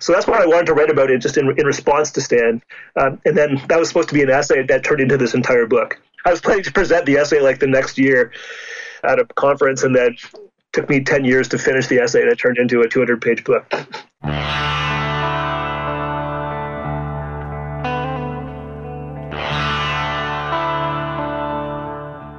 So 0.00 0.12
that's 0.12 0.26
why 0.26 0.42
I 0.42 0.46
wanted 0.46 0.66
to 0.66 0.74
write 0.74 0.90
about 0.90 1.10
it 1.10 1.18
just 1.18 1.38
in, 1.38 1.48
in 1.58 1.66
response 1.66 2.10
to 2.12 2.20
Stan. 2.20 2.62
Um, 2.96 3.20
and 3.24 3.36
then 3.36 3.60
that 3.68 3.78
was 3.78 3.88
supposed 3.88 4.08
to 4.08 4.14
be 4.14 4.22
an 4.22 4.30
essay 4.30 4.62
that 4.64 4.84
turned 4.84 5.00
into 5.00 5.16
this 5.16 5.34
entire 5.34 5.66
book. 5.66 6.00
I 6.26 6.30
was 6.30 6.40
planning 6.40 6.64
to 6.64 6.72
present 6.72 7.06
the 7.06 7.16
essay 7.16 7.40
like 7.40 7.60
the 7.60 7.66
next 7.66 7.96
year 7.96 8.32
at 9.02 9.18
a 9.18 9.24
conference 9.24 9.82
and 9.82 9.96
then 9.96 10.16
took 10.72 10.88
me 10.90 11.02
10 11.02 11.24
years 11.24 11.48
to 11.48 11.58
finish 11.58 11.86
the 11.86 11.98
essay 11.98 12.20
and 12.20 12.30
it 12.30 12.36
turned 12.36 12.58
into 12.58 12.82
a 12.82 12.88
200 12.88 13.22
page 13.22 13.44
book. 13.44 13.72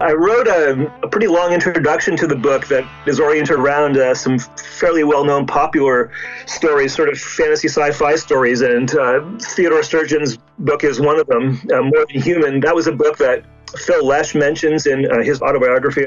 I 0.07 0.13
wrote 0.13 0.47
a, 0.47 0.89
a, 1.03 1.07
pretty 1.09 1.27
long 1.27 1.51
introduction 1.51 2.15
to 2.15 2.27
the 2.27 2.35
book 2.35 2.67
that 2.67 2.89
is 3.05 3.19
oriented 3.19 3.59
around 3.59 3.97
uh, 3.97 4.15
some 4.15 4.39
fairly 4.39 5.03
well 5.03 5.25
known 5.25 5.45
popular 5.45 6.11
stories, 6.45 6.95
sort 6.95 7.09
of 7.09 7.19
fantasy 7.19 7.67
sci 7.67 7.91
fi 7.91 8.15
stories. 8.15 8.61
And 8.61 8.89
uh, 8.95 9.29
Theodore 9.37 9.83
Sturgeon's 9.83 10.37
book 10.59 10.85
is 10.85 11.01
one 11.01 11.19
of 11.19 11.27
them, 11.27 11.61
uh, 11.73 11.81
More 11.81 12.05
Than 12.09 12.21
Human. 12.21 12.61
That 12.61 12.73
was 12.73 12.87
a 12.87 12.93
book 12.93 13.17
that 13.17 13.43
Phil 13.75 14.05
Lesh 14.05 14.33
mentions 14.33 14.87
in 14.87 15.11
uh, 15.11 15.23
his 15.23 15.41
autobiography. 15.41 16.05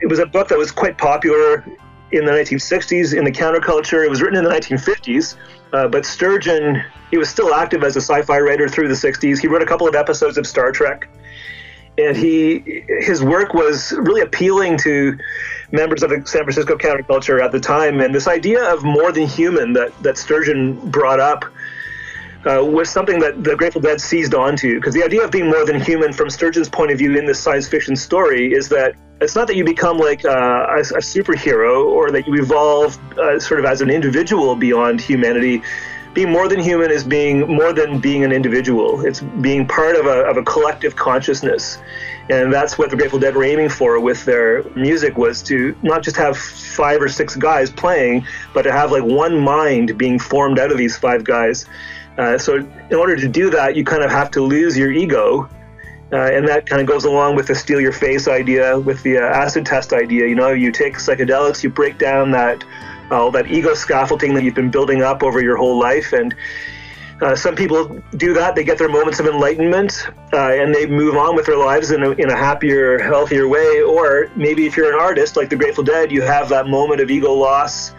It 0.00 0.06
was 0.08 0.18
a 0.18 0.26
book 0.26 0.48
that 0.48 0.58
was 0.58 0.72
quite 0.72 0.98
popular 0.98 1.64
in 2.10 2.24
the 2.24 2.32
1960s 2.32 3.16
in 3.16 3.22
the 3.22 3.30
counterculture. 3.30 4.04
It 4.04 4.10
was 4.10 4.20
written 4.20 4.38
in 4.38 4.42
the 4.42 4.50
1950s, 4.50 5.36
uh, 5.72 5.86
but 5.86 6.04
Sturgeon, 6.04 6.82
he 7.12 7.18
was 7.18 7.28
still 7.28 7.54
active 7.54 7.84
as 7.84 7.94
a 7.94 8.00
sci 8.00 8.20
fi 8.22 8.40
writer 8.40 8.68
through 8.68 8.88
the 8.88 8.94
60s. 8.94 9.38
He 9.38 9.46
wrote 9.46 9.62
a 9.62 9.66
couple 9.66 9.86
of 9.86 9.94
episodes 9.94 10.38
of 10.38 10.44
Star 10.44 10.72
Trek 10.72 11.08
and 11.98 12.16
he 12.16 12.84
his 13.00 13.22
work 13.22 13.54
was 13.54 13.92
really 13.92 14.20
appealing 14.20 14.78
to 14.78 15.18
members 15.72 16.02
of 16.02 16.10
the 16.10 16.22
San 16.24 16.42
Francisco 16.44 16.76
counterculture 16.76 17.42
at 17.42 17.52
the 17.52 17.60
time. 17.60 18.00
And 18.00 18.14
this 18.14 18.28
idea 18.28 18.72
of 18.72 18.84
more 18.84 19.12
than 19.12 19.26
human 19.26 19.72
that 19.74 19.92
that 20.02 20.16
Sturgeon 20.16 20.90
brought 20.90 21.20
up 21.20 21.44
uh, 22.46 22.64
was 22.64 22.88
something 22.88 23.18
that 23.18 23.42
the 23.42 23.56
Grateful 23.56 23.80
Dead 23.80 24.00
seized 24.00 24.34
onto. 24.34 24.76
Because 24.76 24.94
the 24.94 25.02
idea 25.02 25.24
of 25.24 25.30
being 25.30 25.46
more 25.46 25.64
than 25.64 25.80
human, 25.80 26.12
from 26.12 26.30
Sturgeon's 26.30 26.68
point 26.68 26.92
of 26.92 26.98
view 26.98 27.18
in 27.18 27.26
this 27.26 27.40
science 27.40 27.68
fiction 27.68 27.96
story, 27.96 28.52
is 28.52 28.68
that 28.68 28.94
it's 29.20 29.34
not 29.34 29.48
that 29.48 29.56
you 29.56 29.64
become 29.64 29.98
like 29.98 30.24
uh, 30.24 30.28
a, 30.30 30.78
a, 30.78 31.02
superhero 31.02 31.86
or 31.86 32.12
that 32.12 32.26
you 32.28 32.40
evolve 32.40 32.96
uh, 33.18 33.40
sort 33.40 33.58
of 33.58 33.66
as 33.66 33.80
an 33.80 33.90
individual 33.90 34.54
beyond 34.54 35.00
humanity 35.00 35.60
being 36.18 36.32
more 36.32 36.48
than 36.48 36.58
human 36.58 36.90
is 36.90 37.04
being 37.04 37.46
more 37.46 37.72
than 37.72 38.00
being 38.00 38.24
an 38.24 38.32
individual. 38.32 39.06
It's 39.06 39.20
being 39.20 39.68
part 39.68 39.94
of 39.94 40.06
a, 40.06 40.24
of 40.24 40.36
a 40.36 40.42
collective 40.42 40.96
consciousness. 40.96 41.78
And 42.28 42.52
that's 42.52 42.76
what 42.76 42.90
the 42.90 42.96
Grateful 42.96 43.20
Dead 43.20 43.36
were 43.36 43.44
aiming 43.44 43.68
for 43.68 44.00
with 44.00 44.24
their 44.24 44.64
music 44.70 45.16
was 45.16 45.44
to 45.44 45.76
not 45.84 46.02
just 46.02 46.16
have 46.16 46.36
five 46.36 47.00
or 47.00 47.08
six 47.08 47.36
guys 47.36 47.70
playing, 47.70 48.26
but 48.52 48.62
to 48.62 48.72
have 48.72 48.90
like 48.90 49.04
one 49.04 49.38
mind 49.38 49.96
being 49.96 50.18
formed 50.18 50.58
out 50.58 50.72
of 50.72 50.76
these 50.76 50.98
five 50.98 51.22
guys. 51.22 51.66
Uh, 52.18 52.36
so 52.36 52.56
in 52.56 52.96
order 52.96 53.14
to 53.14 53.28
do 53.28 53.48
that, 53.50 53.76
you 53.76 53.84
kind 53.84 54.02
of 54.02 54.10
have 54.10 54.28
to 54.32 54.40
lose 54.40 54.76
your 54.76 54.90
ego. 54.90 55.48
Uh, 56.10 56.16
and 56.16 56.48
that 56.48 56.66
kind 56.66 56.80
of 56.80 56.88
goes 56.88 57.04
along 57.04 57.36
with 57.36 57.46
the 57.46 57.54
steal 57.54 57.80
your 57.80 57.92
face 57.92 58.26
idea, 58.26 58.76
with 58.80 59.00
the 59.04 59.18
uh, 59.18 59.20
acid 59.20 59.64
test 59.64 59.92
idea. 59.92 60.26
You 60.26 60.34
know, 60.34 60.50
you 60.50 60.72
take 60.72 60.94
psychedelics, 60.94 61.62
you 61.62 61.70
break 61.70 61.96
down 61.96 62.32
that 62.32 62.64
all 63.10 63.30
that 63.32 63.48
ego 63.48 63.74
scaffolding 63.74 64.34
that 64.34 64.44
you've 64.44 64.54
been 64.54 64.70
building 64.70 65.02
up 65.02 65.22
over 65.22 65.40
your 65.40 65.56
whole 65.56 65.78
life, 65.78 66.12
and 66.12 66.34
uh, 67.20 67.34
some 67.34 67.56
people 67.56 68.00
do 68.16 68.32
that. 68.34 68.54
They 68.54 68.62
get 68.62 68.78
their 68.78 68.88
moments 68.88 69.18
of 69.18 69.26
enlightenment 69.26 70.06
uh, 70.32 70.52
and 70.52 70.72
they 70.72 70.86
move 70.86 71.16
on 71.16 71.34
with 71.34 71.46
their 71.46 71.56
lives 71.56 71.90
in 71.90 72.04
a, 72.04 72.10
in 72.10 72.30
a 72.30 72.36
happier, 72.36 72.98
healthier 72.98 73.48
way. 73.48 73.82
Or 73.82 74.30
maybe 74.36 74.66
if 74.66 74.76
you're 74.76 74.92
an 74.92 75.00
artist 75.00 75.36
like 75.36 75.50
the 75.50 75.56
Grateful 75.56 75.82
Dead, 75.82 76.12
you 76.12 76.22
have 76.22 76.48
that 76.50 76.68
moment 76.68 77.00
of 77.00 77.10
ego 77.10 77.32
loss 77.32 77.92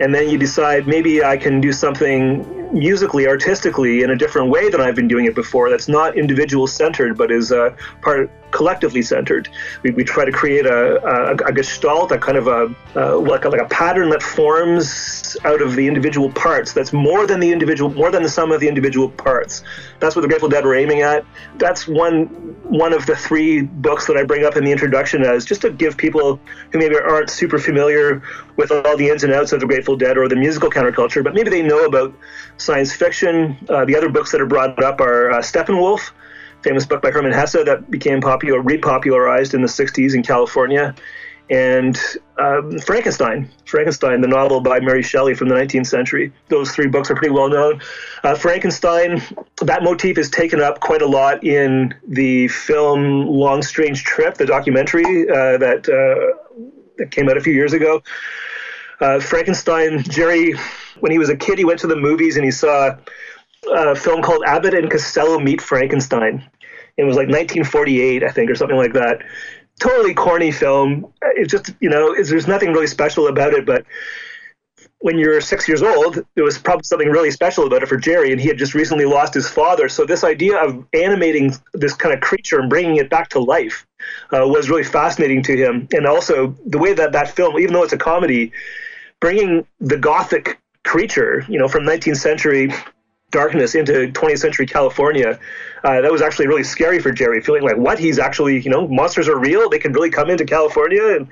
and 0.00 0.14
then 0.14 0.28
you 0.28 0.38
decide 0.38 0.86
maybe 0.86 1.24
I 1.24 1.36
can 1.36 1.60
do 1.60 1.72
something 1.72 2.72
musically, 2.72 3.26
artistically, 3.26 4.02
in 4.02 4.10
a 4.10 4.16
different 4.16 4.50
way 4.50 4.68
than 4.70 4.80
I've 4.80 4.94
been 4.94 5.08
doing 5.08 5.24
it 5.24 5.34
before. 5.34 5.70
That's 5.70 5.88
not 5.88 6.16
individual 6.16 6.66
centered, 6.66 7.16
but 7.16 7.30
is 7.32 7.50
uh, 7.50 7.74
part 8.00 8.30
collectively 8.50 9.02
centered. 9.02 9.48
We, 9.82 9.90
we 9.90 10.04
try 10.04 10.24
to 10.24 10.32
create 10.32 10.66
a, 10.66 11.04
a, 11.04 11.34
a 11.34 11.52
gestalt, 11.52 12.12
a 12.12 12.18
kind 12.18 12.38
of 12.38 12.46
a 12.46 12.74
like, 13.18 13.44
a 13.44 13.48
like 13.48 13.60
a 13.60 13.66
pattern 13.66 14.10
that 14.10 14.22
forms 14.22 15.36
out 15.44 15.62
of 15.62 15.76
the 15.76 15.86
individual 15.86 16.30
parts. 16.32 16.72
That's 16.72 16.92
more 16.92 17.26
than 17.26 17.40
the 17.40 17.52
individual, 17.52 17.90
more 17.90 18.10
than 18.10 18.22
the 18.22 18.28
sum 18.28 18.52
of 18.52 18.60
the 18.60 18.68
individual 18.68 19.08
parts. 19.08 19.62
That's 20.00 20.16
what 20.16 20.22
the 20.22 20.28
Grateful 20.28 20.48
Dead 20.48 20.64
were 20.64 20.74
aiming 20.74 21.02
at. 21.02 21.24
That's 21.56 21.86
one 21.86 22.26
one 22.64 22.92
of 22.92 23.06
the 23.06 23.16
three 23.16 23.62
books 23.62 24.06
that 24.06 24.16
I 24.16 24.24
bring 24.24 24.44
up 24.44 24.56
in 24.56 24.64
the 24.64 24.72
introduction 24.72 25.22
as 25.22 25.44
just 25.44 25.62
to 25.62 25.70
give 25.70 25.96
people 25.96 26.38
who 26.70 26.78
maybe 26.78 26.96
aren't 26.96 27.30
super 27.30 27.58
familiar 27.58 28.22
with 28.56 28.70
all 28.70 28.96
the 28.96 29.08
ins 29.08 29.24
and 29.24 29.32
outs 29.32 29.52
of 29.52 29.60
the 29.60 29.66
Grateful 29.66 29.96
Dead 29.96 30.18
or 30.18 30.28
the 30.28 30.36
musical 30.36 30.70
counterculture, 30.70 31.24
but 31.24 31.34
maybe 31.34 31.50
they 31.50 31.62
know 31.62 31.86
about 31.86 32.14
science 32.58 32.92
fiction. 32.92 33.56
Uh, 33.68 33.84
the 33.84 33.96
other 33.96 34.08
books 34.08 34.32
that 34.32 34.40
are 34.40 34.46
brought 34.46 34.82
up 34.82 35.00
are 35.00 35.30
uh, 35.30 35.38
Steppenwolf, 35.38 36.10
famous 36.62 36.86
book 36.86 37.02
by 37.02 37.10
Hermann 37.10 37.32
Hesse 37.32 37.64
that 37.64 37.90
became 37.90 38.20
popular, 38.20 38.62
repopularized 38.62 39.54
in 39.54 39.62
the 39.62 39.68
60s 39.68 40.14
in 40.14 40.22
California, 40.22 40.94
and 41.50 41.98
um, 42.38 42.78
Frankenstein, 42.80 43.50
Frankenstein, 43.64 44.20
the 44.20 44.28
novel 44.28 44.60
by 44.60 44.80
Mary 44.80 45.02
Shelley 45.02 45.34
from 45.34 45.48
the 45.48 45.54
19th 45.54 45.86
century. 45.86 46.32
Those 46.48 46.72
three 46.72 46.88
books 46.88 47.10
are 47.10 47.14
pretty 47.14 47.32
well 47.32 47.48
known. 47.48 47.80
Uh, 48.22 48.34
Frankenstein, 48.34 49.22
that 49.62 49.82
motif 49.82 50.18
is 50.18 50.28
taken 50.28 50.60
up 50.60 50.80
quite 50.80 51.00
a 51.00 51.06
lot 51.06 51.42
in 51.44 51.94
the 52.06 52.48
film 52.48 53.26
Long 53.26 53.62
Strange 53.62 54.04
Trip, 54.04 54.34
the 54.34 54.46
documentary 54.46 55.28
uh, 55.28 55.56
that, 55.58 55.88
uh, 55.88 56.62
that 56.98 57.10
came 57.10 57.30
out 57.30 57.38
a 57.38 57.40
few 57.40 57.54
years 57.54 57.72
ago. 57.72 58.02
Uh, 59.00 59.20
Frankenstein, 59.20 60.02
Jerry, 60.02 60.54
when 61.00 61.12
he 61.12 61.18
was 61.18 61.30
a 61.30 61.36
kid, 61.36 61.56
he 61.56 61.64
went 61.64 61.80
to 61.80 61.86
the 61.86 61.96
movies 61.96 62.36
and 62.36 62.44
he 62.44 62.50
saw 62.50 62.96
a 63.72 63.94
film 63.94 64.22
called 64.22 64.42
Abbott 64.46 64.74
and 64.74 64.90
Costello 64.90 65.38
Meet 65.38 65.60
Frankenstein. 65.60 66.48
It 66.96 67.04
was 67.04 67.16
like 67.16 67.28
1948, 67.28 68.24
I 68.24 68.30
think, 68.30 68.50
or 68.50 68.54
something 68.54 68.76
like 68.76 68.92
that. 68.94 69.22
Totally 69.78 70.14
corny 70.14 70.50
film. 70.50 71.12
It's 71.22 71.50
just, 71.50 71.72
you 71.80 71.88
know, 71.88 72.14
there's 72.14 72.48
nothing 72.48 72.72
really 72.72 72.88
special 72.88 73.28
about 73.28 73.54
it, 73.54 73.64
but 73.64 73.84
when 75.00 75.16
you're 75.16 75.40
six 75.40 75.68
years 75.68 75.80
old, 75.80 76.24
there 76.34 76.42
was 76.42 76.58
probably 76.58 76.82
something 76.82 77.08
really 77.08 77.30
special 77.30 77.66
about 77.66 77.82
it 77.84 77.88
for 77.88 77.96
Jerry, 77.96 78.32
and 78.32 78.40
he 78.40 78.48
had 78.48 78.58
just 78.58 78.74
recently 78.74 79.04
lost 79.04 79.32
his 79.32 79.48
father. 79.48 79.88
So 79.88 80.04
this 80.04 80.24
idea 80.24 80.56
of 80.56 80.84
animating 80.92 81.54
this 81.72 81.94
kind 81.94 82.12
of 82.12 82.20
creature 82.20 82.58
and 82.58 82.68
bringing 82.68 82.96
it 82.96 83.08
back 83.08 83.28
to 83.30 83.38
life 83.38 83.86
uh, 84.32 84.46
was 84.46 84.68
really 84.68 84.82
fascinating 84.82 85.42
to 85.44 85.56
him. 85.56 85.86
And 85.92 86.04
also 86.04 86.56
the 86.66 86.78
way 86.78 86.94
that 86.94 87.12
that 87.12 87.30
film, 87.30 87.58
even 87.60 87.74
though 87.74 87.84
it's 87.84 87.92
a 87.92 87.98
comedy, 87.98 88.50
bringing 89.20 89.64
the 89.78 89.96
gothic 89.96 90.60
creature, 90.84 91.44
you 91.48 91.58
know, 91.60 91.68
from 91.68 91.84
19th 91.84 92.16
century 92.16 92.72
darkness 93.30 93.74
into 93.74 93.92
20th 94.12 94.38
century 94.38 94.66
California, 94.66 95.38
uh, 95.84 96.00
that 96.00 96.10
was 96.10 96.22
actually 96.22 96.46
really 96.46 96.64
scary 96.64 96.98
for 96.98 97.12
Jerry, 97.12 97.40
feeling 97.40 97.62
like 97.62 97.76
what 97.76 97.98
he's 97.98 98.18
actually, 98.18 98.60
you 98.60 98.70
know, 98.70 98.88
monsters 98.88 99.28
are 99.28 99.38
real. 99.38 99.68
They 99.68 99.78
can 99.78 99.92
really 99.92 100.10
come 100.10 100.30
into 100.30 100.44
California 100.44 101.16
and 101.16 101.28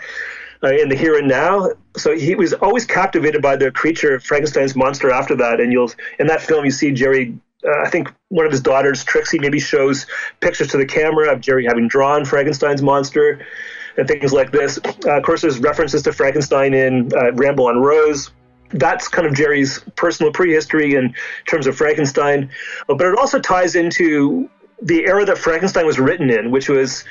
uh, 0.62 0.68
in 0.68 0.88
the 0.88 0.96
here 0.96 1.18
and 1.18 1.28
now. 1.28 1.70
So 1.96 2.16
he 2.16 2.34
was 2.34 2.52
always 2.54 2.84
captivated 2.84 3.42
by 3.42 3.56
the 3.56 3.70
creature, 3.70 4.20
Frankenstein's 4.20 4.74
monster. 4.76 5.10
After 5.10 5.34
that, 5.36 5.60
and 5.60 5.72
you'll 5.72 5.90
in 6.18 6.26
that 6.28 6.42
film 6.42 6.64
you 6.64 6.70
see 6.70 6.92
Jerry. 6.92 7.36
Uh, 7.64 7.82
I 7.84 7.90
think 7.90 8.12
one 8.28 8.46
of 8.46 8.52
his 8.52 8.60
daughters, 8.60 9.02
Trixie, 9.02 9.38
maybe 9.38 9.58
shows 9.58 10.06
pictures 10.40 10.68
to 10.68 10.76
the 10.76 10.86
camera 10.86 11.32
of 11.32 11.40
Jerry 11.40 11.64
having 11.64 11.88
drawn 11.88 12.24
Frankenstein's 12.24 12.82
monster 12.82 13.44
and 13.96 14.06
things 14.06 14.32
like 14.32 14.52
this. 14.52 14.78
Uh, 15.04 15.16
of 15.16 15.22
course, 15.22 15.40
there's 15.40 15.58
references 15.58 16.02
to 16.02 16.12
Frankenstein 16.12 16.74
in 16.74 17.10
uh, 17.14 17.32
Ramble 17.32 17.66
on 17.66 17.80
Rose 17.80 18.30
that's 18.70 19.08
kind 19.08 19.26
of 19.26 19.34
Jerry's 19.34 19.80
personal 19.96 20.32
prehistory 20.32 20.94
in 20.94 21.14
terms 21.46 21.66
of 21.66 21.76
Frankenstein, 21.76 22.50
but 22.86 23.00
it 23.00 23.18
also 23.18 23.38
ties 23.38 23.74
into 23.74 24.48
the 24.82 25.06
era 25.06 25.24
that 25.24 25.38
Frankenstein 25.38 25.86
was 25.86 25.98
written 25.98 26.30
in, 26.30 26.50
which 26.50 26.68
was 26.68 27.04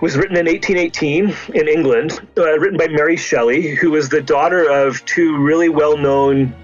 was 0.00 0.16
written 0.16 0.36
in 0.36 0.46
1818 0.46 1.34
in 1.54 1.68
England, 1.68 2.26
uh, 2.38 2.58
written 2.58 2.78
by 2.78 2.88
Mary 2.88 3.16
Shelley, 3.16 3.74
who 3.74 3.90
was 3.90 4.08
the 4.08 4.22
daughter 4.22 4.70
of 4.70 5.04
two 5.04 5.36
really 5.36 5.68
well-known 5.68 6.54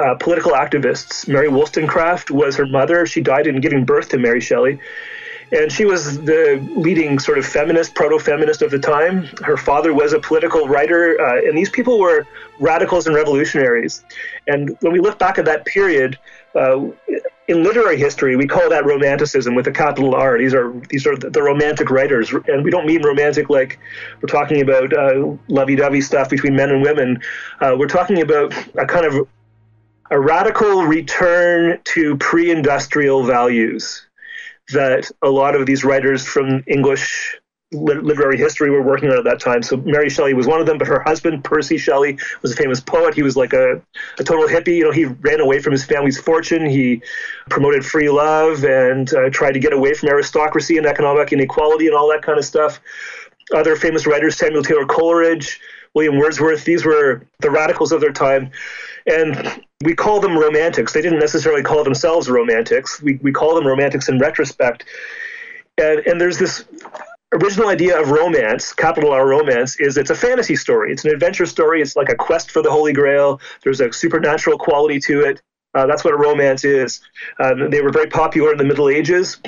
uh, 0.00 0.16
political 0.16 0.52
activists. 0.52 1.28
Mary 1.28 1.48
Wollstonecraft 1.48 2.32
was 2.32 2.56
her 2.56 2.66
mother. 2.66 3.06
She 3.06 3.20
died 3.20 3.46
in 3.46 3.60
giving 3.60 3.84
birth 3.84 4.08
to 4.08 4.18
Mary 4.18 4.40
Shelley. 4.40 4.80
And 5.52 5.70
she 5.72 5.84
was 5.84 6.20
the 6.22 6.64
leading 6.76 7.18
sort 7.18 7.38
of 7.38 7.44
feminist, 7.44 7.94
proto 7.94 8.18
feminist 8.18 8.62
of 8.62 8.70
the 8.70 8.78
time. 8.78 9.24
Her 9.42 9.56
father 9.56 9.92
was 9.92 10.12
a 10.12 10.20
political 10.20 10.68
writer, 10.68 11.20
uh, 11.20 11.38
and 11.38 11.58
these 11.58 11.70
people 11.70 11.98
were 11.98 12.26
radicals 12.60 13.06
and 13.06 13.16
revolutionaries. 13.16 14.04
And 14.46 14.76
when 14.80 14.92
we 14.92 15.00
look 15.00 15.18
back 15.18 15.38
at 15.38 15.44
that 15.46 15.64
period, 15.64 16.18
uh, 16.54 16.86
in 17.50 17.64
literary 17.64 17.98
history, 17.98 18.36
we 18.36 18.46
call 18.46 18.68
that 18.70 18.86
romanticism 18.86 19.56
with 19.56 19.66
a 19.66 19.72
capital 19.72 20.14
R. 20.14 20.38
These 20.38 20.54
are 20.54 20.72
these 20.88 21.04
are 21.04 21.16
the 21.16 21.42
romantic 21.42 21.90
writers, 21.90 22.32
and 22.46 22.62
we 22.64 22.70
don't 22.70 22.86
mean 22.86 23.02
romantic 23.02 23.50
like 23.50 23.80
we're 24.22 24.28
talking 24.28 24.60
about 24.60 24.92
uh, 24.92 25.34
lovey-dovey 25.48 26.00
stuff 26.00 26.30
between 26.30 26.54
men 26.54 26.70
and 26.70 26.80
women. 26.80 27.20
Uh, 27.60 27.74
we're 27.76 27.88
talking 27.88 28.22
about 28.22 28.54
a 28.78 28.86
kind 28.86 29.04
of 29.04 29.26
a 30.12 30.20
radical 30.20 30.84
return 30.84 31.78
to 31.84 32.16
pre-industrial 32.18 33.24
values 33.24 34.06
that 34.72 35.10
a 35.22 35.30
lot 35.30 35.54
of 35.54 35.66
these 35.66 35.84
writers 35.84 36.24
from 36.24 36.62
English 36.66 37.36
literary 37.72 38.36
history 38.36 38.68
were 38.68 38.82
working 38.82 39.10
on 39.10 39.18
at 39.18 39.24
that 39.24 39.38
time. 39.38 39.62
So 39.62 39.76
Mary 39.76 40.10
Shelley 40.10 40.34
was 40.34 40.46
one 40.46 40.60
of 40.60 40.66
them, 40.66 40.76
but 40.76 40.88
her 40.88 41.00
husband, 41.00 41.44
Percy 41.44 41.78
Shelley, 41.78 42.18
was 42.42 42.52
a 42.52 42.56
famous 42.56 42.80
poet. 42.80 43.14
He 43.14 43.22
was 43.22 43.36
like 43.36 43.52
a, 43.52 43.80
a 44.18 44.24
total 44.24 44.48
hippie. 44.48 44.76
You 44.76 44.84
know, 44.84 44.90
he 44.90 45.04
ran 45.04 45.40
away 45.40 45.60
from 45.60 45.72
his 45.72 45.84
family's 45.84 46.18
fortune. 46.18 46.66
He 46.66 47.00
promoted 47.48 47.84
free 47.84 48.10
love 48.10 48.64
and 48.64 49.12
uh, 49.14 49.30
tried 49.30 49.52
to 49.52 49.60
get 49.60 49.72
away 49.72 49.94
from 49.94 50.08
aristocracy 50.08 50.78
and 50.78 50.86
economic 50.86 51.32
inequality 51.32 51.86
and 51.86 51.94
all 51.94 52.08
that 52.10 52.22
kind 52.22 52.38
of 52.38 52.44
stuff. 52.44 52.80
Other 53.54 53.76
famous 53.76 54.06
writers, 54.06 54.36
Samuel 54.36 54.62
Taylor 54.62 54.86
Coleridge, 54.86 55.60
William 55.94 56.18
Wordsworth, 56.18 56.64
these 56.64 56.84
were 56.84 57.26
the 57.40 57.50
radicals 57.50 57.92
of 57.92 58.00
their 58.00 58.12
time. 58.12 58.50
And 59.06 59.62
we 59.82 59.94
call 59.94 60.20
them 60.20 60.36
romantics. 60.36 60.92
They 60.92 61.00
didn't 61.00 61.20
necessarily 61.20 61.62
call 61.62 61.84
themselves 61.84 62.28
romantics. 62.28 63.00
We, 63.00 63.14
we 63.22 63.32
call 63.32 63.54
them 63.54 63.66
romantics 63.66 64.08
in 64.08 64.18
retrospect. 64.18 64.84
And, 65.78 66.00
and 66.06 66.20
there's 66.20 66.38
this 66.38 66.64
original 67.32 67.68
idea 67.68 67.98
of 67.98 68.10
romance, 68.10 68.72
capital 68.72 69.12
R 69.12 69.26
romance, 69.26 69.80
is 69.80 69.96
it's 69.96 70.10
a 70.10 70.14
fantasy 70.14 70.56
story. 70.56 70.92
It's 70.92 71.04
an 71.04 71.10
adventure 71.10 71.46
story. 71.46 71.80
It's 71.80 71.96
like 71.96 72.10
a 72.10 72.14
quest 72.14 72.50
for 72.50 72.60
the 72.62 72.70
Holy 72.70 72.92
Grail. 72.92 73.40
There's 73.62 73.80
a 73.80 73.90
supernatural 73.92 74.58
quality 74.58 75.00
to 75.00 75.22
it. 75.22 75.40
Uh, 75.74 75.86
that's 75.86 76.04
what 76.04 76.12
a 76.12 76.16
romance 76.16 76.64
is. 76.64 77.00
Um, 77.38 77.70
they 77.70 77.80
were 77.80 77.92
very 77.92 78.08
popular 78.08 78.52
in 78.52 78.58
the 78.58 78.64
Middle 78.64 78.88
Ages. 78.88 79.38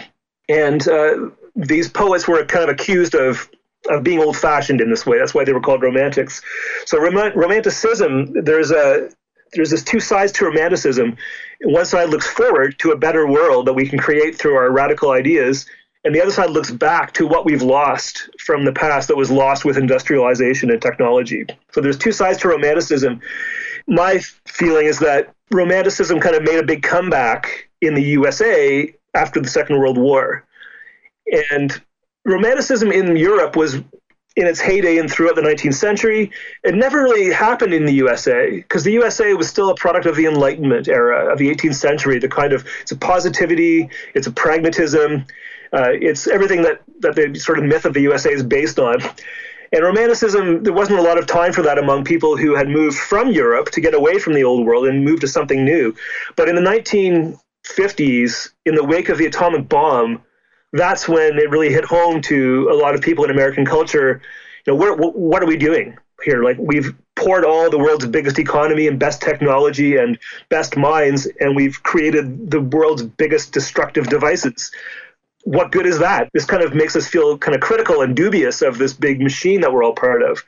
And 0.48 0.86
uh, 0.88 1.30
these 1.56 1.88
poets 1.88 2.26
were 2.26 2.44
kind 2.44 2.64
of 2.64 2.70
accused 2.70 3.14
of 3.14 3.50
of 3.90 4.04
being 4.04 4.20
old 4.20 4.36
fashioned 4.36 4.80
in 4.80 4.88
this 4.90 5.04
way. 5.04 5.18
That's 5.18 5.34
why 5.34 5.44
they 5.44 5.52
were 5.52 5.60
called 5.60 5.82
romantics. 5.82 6.40
So 6.86 6.98
rom- 6.98 7.36
romanticism, 7.36 8.32
there's 8.44 8.70
a 8.70 9.10
there's 9.52 9.70
this 9.70 9.84
two 9.84 10.00
sides 10.00 10.32
to 10.32 10.46
romanticism. 10.46 11.16
One 11.62 11.84
side 11.84 12.08
looks 12.08 12.26
forward 12.26 12.78
to 12.80 12.92
a 12.92 12.96
better 12.96 13.26
world 13.26 13.66
that 13.66 13.74
we 13.74 13.88
can 13.88 13.98
create 13.98 14.36
through 14.36 14.54
our 14.54 14.70
radical 14.70 15.10
ideas, 15.10 15.66
and 16.04 16.14
the 16.14 16.20
other 16.20 16.32
side 16.32 16.50
looks 16.50 16.70
back 16.70 17.12
to 17.14 17.26
what 17.26 17.44
we've 17.44 17.62
lost 17.62 18.28
from 18.40 18.64
the 18.64 18.72
past 18.72 19.08
that 19.08 19.16
was 19.16 19.30
lost 19.30 19.64
with 19.64 19.76
industrialization 19.76 20.70
and 20.70 20.82
technology. 20.82 21.46
So 21.70 21.80
there's 21.80 21.98
two 21.98 22.12
sides 22.12 22.38
to 22.38 22.48
romanticism. 22.48 23.20
My 23.86 24.20
feeling 24.46 24.86
is 24.86 24.98
that 24.98 25.32
romanticism 25.52 26.18
kind 26.18 26.34
of 26.34 26.42
made 26.42 26.58
a 26.58 26.66
big 26.66 26.82
comeback 26.82 27.68
in 27.80 27.94
the 27.94 28.02
USA 28.02 28.92
after 29.14 29.40
the 29.40 29.48
Second 29.48 29.78
World 29.78 29.98
War. 29.98 30.44
And 31.50 31.80
romanticism 32.24 32.90
in 32.90 33.16
Europe 33.16 33.54
was 33.54 33.80
in 34.36 34.46
its 34.46 34.60
heyday 34.60 34.98
and 34.98 35.10
throughout 35.10 35.34
the 35.34 35.42
19th 35.42 35.74
century. 35.74 36.30
It 36.64 36.74
never 36.74 37.02
really 37.02 37.32
happened 37.32 37.74
in 37.74 37.84
the 37.84 37.92
USA 37.94 38.56
because 38.56 38.84
the 38.84 38.92
USA 38.92 39.34
was 39.34 39.48
still 39.48 39.70
a 39.70 39.74
product 39.74 40.06
of 40.06 40.16
the 40.16 40.26
Enlightenment 40.26 40.88
era 40.88 41.30
of 41.30 41.38
the 41.38 41.50
18th 41.50 41.74
century. 41.74 42.18
The 42.18 42.28
kind 42.28 42.52
of 42.52 42.66
it's 42.80 42.92
a 42.92 42.96
positivity, 42.96 43.90
it's 44.14 44.26
a 44.26 44.32
pragmatism, 44.32 45.26
uh, 45.72 45.90
it's 45.92 46.26
everything 46.26 46.62
that 46.62 46.82
that 47.00 47.14
the 47.14 47.38
sort 47.38 47.58
of 47.58 47.64
myth 47.64 47.84
of 47.84 47.94
the 47.94 48.00
USA 48.00 48.30
is 48.30 48.42
based 48.42 48.78
on. 48.78 49.00
And 49.74 49.82
Romanticism, 49.82 50.64
there 50.64 50.72
wasn't 50.72 50.98
a 50.98 51.02
lot 51.02 51.18
of 51.18 51.26
time 51.26 51.52
for 51.52 51.62
that 51.62 51.78
among 51.78 52.04
people 52.04 52.36
who 52.36 52.54
had 52.54 52.68
moved 52.68 52.98
from 52.98 53.30
Europe 53.30 53.70
to 53.70 53.80
get 53.80 53.94
away 53.94 54.18
from 54.18 54.34
the 54.34 54.44
old 54.44 54.66
world 54.66 54.86
and 54.86 55.02
move 55.02 55.20
to 55.20 55.28
something 55.28 55.64
new. 55.64 55.94
But 56.36 56.50
in 56.50 56.56
the 56.56 56.60
1950s, 56.60 58.50
in 58.66 58.74
the 58.74 58.84
wake 58.84 59.08
of 59.08 59.16
the 59.16 59.24
atomic 59.24 59.70
bomb, 59.70 60.20
that's 60.72 61.08
when 61.08 61.38
it 61.38 61.50
really 61.50 61.72
hit 61.72 61.84
home 61.84 62.20
to 62.22 62.68
a 62.70 62.74
lot 62.74 62.94
of 62.94 63.00
people 63.00 63.24
in 63.24 63.30
American 63.30 63.64
culture. 63.64 64.22
You 64.66 64.72
know, 64.72 64.78
what, 64.78 65.16
what 65.16 65.42
are 65.42 65.46
we 65.46 65.56
doing 65.56 65.96
here? 66.24 66.42
Like 66.42 66.56
we've 66.58 66.94
poured 67.14 67.44
all 67.44 67.68
the 67.68 67.78
world's 67.78 68.06
biggest 68.06 68.38
economy 68.38 68.86
and 68.86 68.98
best 68.98 69.20
technology 69.20 69.96
and 69.96 70.18
best 70.48 70.76
minds, 70.76 71.28
and 71.40 71.54
we've 71.54 71.82
created 71.82 72.50
the 72.50 72.60
world's 72.60 73.02
biggest 73.02 73.52
destructive 73.52 74.08
devices 74.08 74.70
what 75.44 75.72
good 75.72 75.86
is 75.86 75.98
that? 75.98 76.28
This 76.32 76.44
kind 76.44 76.62
of 76.62 76.74
makes 76.74 76.94
us 76.94 77.08
feel 77.08 77.36
kind 77.36 77.54
of 77.54 77.60
critical 77.60 78.02
and 78.02 78.14
dubious 78.14 78.62
of 78.62 78.78
this 78.78 78.92
big 78.92 79.20
machine 79.20 79.60
that 79.62 79.72
we're 79.72 79.82
all 79.82 79.94
part 79.94 80.22
of. 80.22 80.44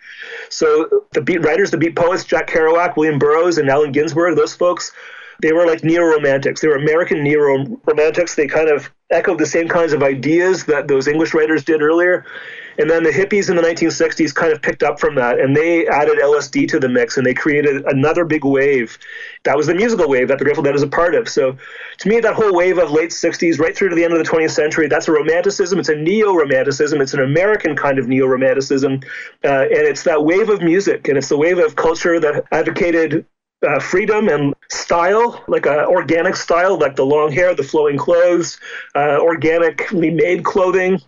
So 0.51 1.07
the 1.13 1.21
beat 1.21 1.43
writers, 1.43 1.71
the 1.71 1.79
beat 1.79 1.97
poets, 1.97 2.25
Jack 2.25 2.49
Kerouac, 2.49 2.97
William 2.97 3.19
Burroughs, 3.19 3.59
and 3.59 3.69
Allen 3.69 3.93
Ginsberg, 3.93 4.37
those 4.37 4.55
folks, 4.55 4.93
they 5.43 5.53
were 5.53 5.67
like 5.67 5.83
neo-romantics. 5.83 6.61
They 6.61 6.69
were 6.69 6.77
American 6.77 7.25
neo-romantics. 7.25 8.37
They 8.37 8.47
kind 8.47 8.69
of 8.69 8.91
echoed 9.15 9.39
the 9.39 9.47
same 9.47 9.69
kinds 9.69 9.93
of 9.93 10.03
ideas 10.03 10.65
that 10.67 10.89
those 10.89 11.07
English 11.07 11.33
writers 11.35 11.65
did 11.65 11.81
earlier. 11.81 12.25
And 12.79 12.91
then 12.91 13.05
the 13.05 13.11
hippies 13.11 13.49
in 13.49 13.57
the 13.57 13.63
1960s 13.63 14.35
kind 14.35 14.53
of 14.53 14.61
picked 14.61 14.83
up 14.83 14.99
from 14.99 15.15
that 15.15 15.39
and 15.39 15.57
they 15.57 15.87
added 15.87 16.19
LSD 16.19 16.67
to 16.69 16.81
the 16.81 16.89
mix 16.89 17.17
and 17.17 17.25
they 17.25 17.35
created 17.35 17.85
another 17.87 18.25
big 18.25 18.45
wave. 18.45 18.99
That 19.45 19.57
was 19.57 19.69
the 19.69 19.75
musical 19.75 20.09
wave 20.09 20.29
that 20.29 20.39
the 20.39 20.45
Grateful 20.45 20.65
Dead 20.65 20.75
is 20.75 20.83
a 20.83 20.89
part 20.89 21.15
of. 21.15 21.29
So 21.29 21.57
to 21.99 22.09
me, 22.09 22.19
that 22.21 22.35
whole 22.35 22.53
wave 22.53 22.79
of 22.79 22.91
late 22.91 23.11
60s 23.11 23.61
right 23.61 23.77
through 23.77 23.91
to 23.91 23.95
the 23.95 24.03
end 24.03 24.13
of 24.13 24.19
the 24.19 24.29
20th 24.29 24.51
century, 24.51 24.89
that's 24.89 25.07
a 25.07 25.13
romanticism. 25.13 25.79
It's 25.79 25.89
a 25.89 25.95
neo 25.95 26.35
romanticism. 26.35 27.01
It's 27.01 27.15
an 27.15 27.21
American 27.21 27.77
kind 27.77 27.99
of 27.99 28.09
neo 28.09 28.27
romanticism. 28.27 29.01
Uh, 29.45 29.63
and 29.63 29.87
it's 29.87 30.03
that 30.03 30.25
wave 30.25 30.49
of 30.49 30.61
music 30.61 31.07
and 31.09 31.17
it's 31.17 31.29
the 31.29 31.39
wave 31.39 31.59
of 31.59 31.77
culture 31.77 32.19
that 32.19 32.45
advocated 32.51 33.25
uh, 33.65 33.81
freedom 33.81 34.29
and 34.29 34.55
style, 34.71 35.43
like 35.49 35.67
a 35.67 35.87
organic 35.87 36.37
style, 36.37 36.79
like 36.79 36.97
the 36.97 37.05
long 37.05 37.33
hair, 37.33 37.55
the 37.55 37.63
flowing 37.63 37.97
clothes, 37.97 38.59
uh, 38.95 39.19
organically 39.21 40.11
made 40.11 40.45
clothing, 40.45 41.01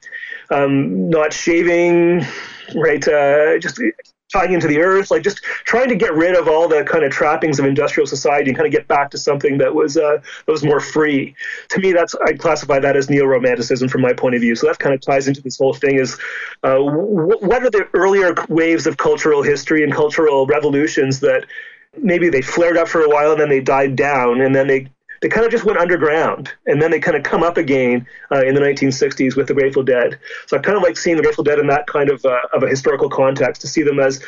um, 0.50 1.10
not 1.10 1.32
shaving, 1.32 2.24
right? 2.74 3.06
Uh, 3.06 3.58
just 3.58 3.80
tying 4.32 4.52
into 4.52 4.66
the 4.66 4.80
earth, 4.80 5.10
like 5.10 5.22
just 5.22 5.42
trying 5.64 5.88
to 5.88 5.94
get 5.94 6.12
rid 6.14 6.34
of 6.34 6.48
all 6.48 6.68
the 6.68 6.84
kind 6.84 7.04
of 7.04 7.12
trappings 7.12 7.58
of 7.58 7.64
industrial 7.64 8.06
society 8.06 8.50
and 8.50 8.56
kind 8.56 8.66
of 8.66 8.72
get 8.72 8.88
back 8.88 9.10
to 9.10 9.18
something 9.18 9.58
that 9.58 9.74
was 9.74 9.96
uh, 9.96 10.18
that 10.46 10.52
was 10.52 10.64
more 10.64 10.80
free. 10.80 11.34
To 11.70 11.80
me, 11.80 11.92
that's 11.92 12.14
I 12.26 12.32
classify 12.32 12.78
that 12.80 12.96
as 12.96 13.08
neo-romanticism 13.08 13.88
from 13.88 14.00
my 14.00 14.12
point 14.12 14.34
of 14.34 14.40
view. 14.40 14.54
So 14.56 14.66
that 14.66 14.78
kind 14.78 14.94
of 14.94 15.00
ties 15.00 15.28
into 15.28 15.40
this 15.42 15.58
whole 15.58 15.74
thing: 15.74 15.98
is 15.98 16.18
uh, 16.62 16.78
what 16.78 17.62
are 17.62 17.70
the 17.70 17.88
earlier 17.94 18.34
waves 18.48 18.86
of 18.86 18.96
cultural 18.96 19.42
history 19.42 19.84
and 19.84 19.92
cultural 19.92 20.46
revolutions 20.46 21.20
that 21.20 21.46
maybe 21.98 22.28
they 22.28 22.42
flared 22.42 22.76
up 22.76 22.88
for 22.88 23.02
a 23.02 23.08
while 23.08 23.32
and 23.32 23.40
then 23.40 23.48
they 23.48 23.60
died 23.60 23.96
down 23.96 24.40
and 24.40 24.54
then 24.54 24.66
they 24.66 24.88
they 25.22 25.28
kind 25.28 25.46
of 25.46 25.50
just 25.50 25.64
went 25.64 25.78
underground 25.78 26.52
and 26.66 26.80
then 26.80 26.90
they 26.90 27.00
kind 27.00 27.16
of 27.16 27.22
come 27.22 27.42
up 27.42 27.56
again 27.56 28.06
uh, 28.30 28.44
in 28.44 28.54
the 28.54 28.60
1960s 28.60 29.34
with 29.34 29.48
the 29.48 29.54
Grateful 29.54 29.82
Dead. 29.82 30.18
So 30.46 30.58
I 30.58 30.60
kind 30.60 30.76
of 30.76 30.82
like 30.82 30.96
seeing 30.96 31.16
the 31.16 31.22
Grateful 31.22 31.44
Dead 31.44 31.58
in 31.58 31.66
that 31.68 31.86
kind 31.86 32.10
of 32.10 32.24
uh, 32.24 32.38
of 32.52 32.62
a 32.62 32.68
historical 32.68 33.08
context 33.08 33.62
to 33.62 33.68
see 33.68 33.82
them 33.82 33.98
as 33.98 34.22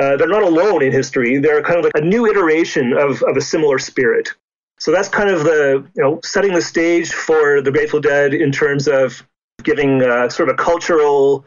uh, 0.00 0.16
they're 0.16 0.28
not 0.28 0.42
alone 0.42 0.82
in 0.82 0.92
history. 0.92 1.38
They're 1.38 1.62
kind 1.62 1.78
of 1.78 1.84
like 1.84 1.96
a 1.96 2.00
new 2.00 2.26
iteration 2.26 2.94
of, 2.94 3.22
of 3.22 3.36
a 3.36 3.40
similar 3.40 3.78
spirit. 3.78 4.30
So 4.78 4.90
that's 4.90 5.08
kind 5.08 5.28
of 5.28 5.44
the 5.44 5.86
you 5.94 6.02
know 6.02 6.20
setting 6.24 6.54
the 6.54 6.62
stage 6.62 7.12
for 7.12 7.60
the 7.60 7.70
Grateful 7.70 8.00
Dead 8.00 8.32
in 8.32 8.50
terms 8.50 8.88
of 8.88 9.22
giving 9.62 10.02
uh, 10.02 10.28
sort 10.30 10.48
of 10.48 10.54
a 10.54 10.56
cultural 10.56 11.44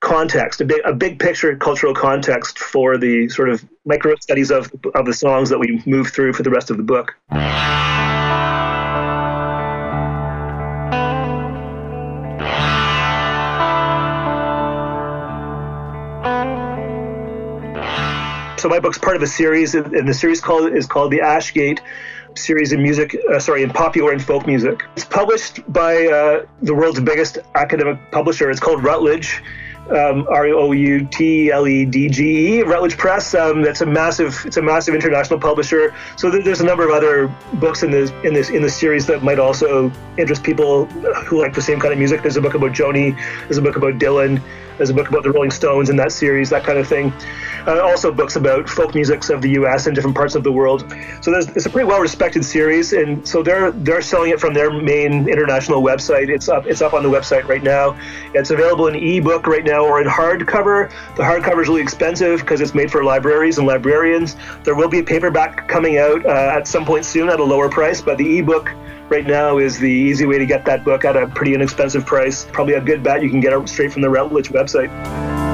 context, 0.00 0.60
a 0.60 0.64
big, 0.64 0.80
a 0.84 0.92
big 0.92 1.18
picture 1.18 1.56
cultural 1.56 1.94
context 1.94 2.58
for 2.58 2.98
the 2.98 3.28
sort 3.28 3.48
of 3.48 3.64
micro 3.84 4.14
studies 4.20 4.50
of, 4.50 4.70
of 4.94 5.06
the 5.06 5.14
songs 5.14 5.48
that 5.50 5.58
we 5.58 5.82
move 5.86 6.08
through 6.08 6.32
for 6.32 6.42
the 6.42 6.50
rest 6.50 6.70
of 6.70 6.76
the 6.76 6.82
book. 6.82 7.14
So 18.58 18.70
my 18.70 18.80
book's 18.80 18.98
part 18.98 19.16
of 19.16 19.22
a 19.22 19.26
series, 19.26 19.74
and 19.74 20.08
the 20.08 20.14
series 20.14 20.40
called 20.40 20.72
is 20.72 20.86
called 20.86 21.12
the 21.12 21.20
Ashgate 21.20 21.78
series 22.34 22.72
in 22.72 22.82
music, 22.82 23.16
uh, 23.32 23.38
sorry, 23.38 23.62
in 23.62 23.70
popular 23.70 24.12
and 24.12 24.22
folk 24.22 24.46
music. 24.46 24.82
It's 24.96 25.04
published 25.04 25.60
by 25.72 26.06
uh, 26.06 26.46
the 26.62 26.74
world's 26.74 27.00
biggest 27.00 27.38
academic 27.54 27.98
publisher. 28.10 28.50
It's 28.50 28.60
called 28.60 28.82
Routledge 28.82 29.42
um, 29.90 30.26
R 30.28 30.46
O 30.46 30.72
U 30.72 31.06
T 31.06 31.50
L 31.50 31.66
E 31.66 31.84
D 31.84 32.08
G 32.08 32.58
E, 32.58 32.62
Routledge 32.62 32.96
Press. 32.96 33.34
Um, 33.34 33.62
that's 33.62 33.80
a 33.80 33.86
massive, 33.86 34.44
it's 34.44 34.56
a 34.56 34.62
massive 34.62 34.94
international 34.94 35.38
publisher. 35.38 35.94
So 36.16 36.30
there's 36.30 36.60
a 36.60 36.64
number 36.64 36.88
of 36.88 36.94
other 36.94 37.28
books 37.54 37.82
in 37.82 37.90
this 37.90 38.10
in 38.24 38.34
this 38.34 38.50
in 38.50 38.62
the 38.62 38.70
series 38.70 39.06
that 39.06 39.22
might 39.22 39.38
also 39.38 39.92
interest 40.16 40.42
people 40.42 40.86
who 40.86 41.40
like 41.40 41.54
the 41.54 41.62
same 41.62 41.80
kind 41.80 41.92
of 41.92 41.98
music. 41.98 42.22
There's 42.22 42.36
a 42.36 42.42
book 42.42 42.54
about 42.54 42.72
Joni. 42.72 43.16
There's 43.42 43.58
a 43.58 43.62
book 43.62 43.76
about 43.76 43.94
Dylan. 43.94 44.42
There's 44.76 44.90
a 44.90 44.94
book 44.94 45.08
about 45.08 45.22
the 45.22 45.30
Rolling 45.30 45.50
Stones 45.50 45.90
in 45.90 45.96
that 45.96 46.12
series, 46.12 46.50
that 46.50 46.64
kind 46.64 46.78
of 46.78 46.86
thing. 46.86 47.12
Uh, 47.66 47.80
also, 47.80 48.12
books 48.12 48.36
about 48.36 48.68
folk 48.68 48.94
musics 48.94 49.30
of 49.30 49.42
the 49.42 49.50
U.S. 49.50 49.86
and 49.86 49.94
different 49.94 50.16
parts 50.16 50.34
of 50.34 50.44
the 50.44 50.52
world. 50.52 50.84
So 51.20 51.32
it's 51.34 51.66
a 51.66 51.70
pretty 51.70 51.88
well-respected 51.88 52.44
series, 52.44 52.92
and 52.92 53.26
so 53.26 53.42
they're 53.42 53.72
they're 53.72 54.02
selling 54.02 54.30
it 54.30 54.40
from 54.40 54.54
their 54.54 54.70
main 54.70 55.28
international 55.28 55.82
website. 55.82 56.28
It's 56.28 56.48
up 56.48 56.66
it's 56.66 56.82
up 56.82 56.94
on 56.94 57.02
the 57.02 57.08
website 57.08 57.48
right 57.48 57.62
now. 57.62 57.98
It's 58.34 58.50
available 58.50 58.86
in 58.86 58.94
ebook 58.94 59.46
right 59.46 59.64
now 59.64 59.84
or 59.84 60.00
in 60.00 60.06
hardcover. 60.06 60.90
The 61.16 61.22
hardcover 61.22 61.62
is 61.62 61.68
really 61.68 61.82
expensive 61.82 62.40
because 62.40 62.60
it's 62.60 62.74
made 62.74 62.90
for 62.90 63.02
libraries 63.02 63.58
and 63.58 63.66
librarians. 63.66 64.36
There 64.62 64.74
will 64.74 64.88
be 64.88 65.00
a 65.00 65.04
paperback 65.04 65.68
coming 65.68 65.98
out 65.98 66.24
uh, 66.24 66.28
at 66.56 66.68
some 66.68 66.84
point 66.84 67.04
soon 67.04 67.28
at 67.28 67.40
a 67.40 67.44
lower 67.44 67.68
price, 67.68 68.00
but 68.00 68.18
the 68.18 68.38
ebook 68.38 68.70
right 69.08 69.26
now 69.26 69.58
is 69.58 69.78
the 69.78 69.90
easy 69.90 70.26
way 70.26 70.38
to 70.38 70.46
get 70.46 70.64
that 70.64 70.84
book 70.84 71.04
at 71.04 71.16
a 71.16 71.26
pretty 71.28 71.54
inexpensive 71.54 72.04
price. 72.06 72.46
Probably 72.52 72.74
a 72.74 72.80
good 72.80 73.02
bet 73.02 73.22
you 73.22 73.30
can 73.30 73.40
get 73.40 73.52
it 73.52 73.68
straight 73.68 73.92
from 73.92 74.02
the 74.02 74.10
Routledge 74.10 74.50
website. 74.50 75.45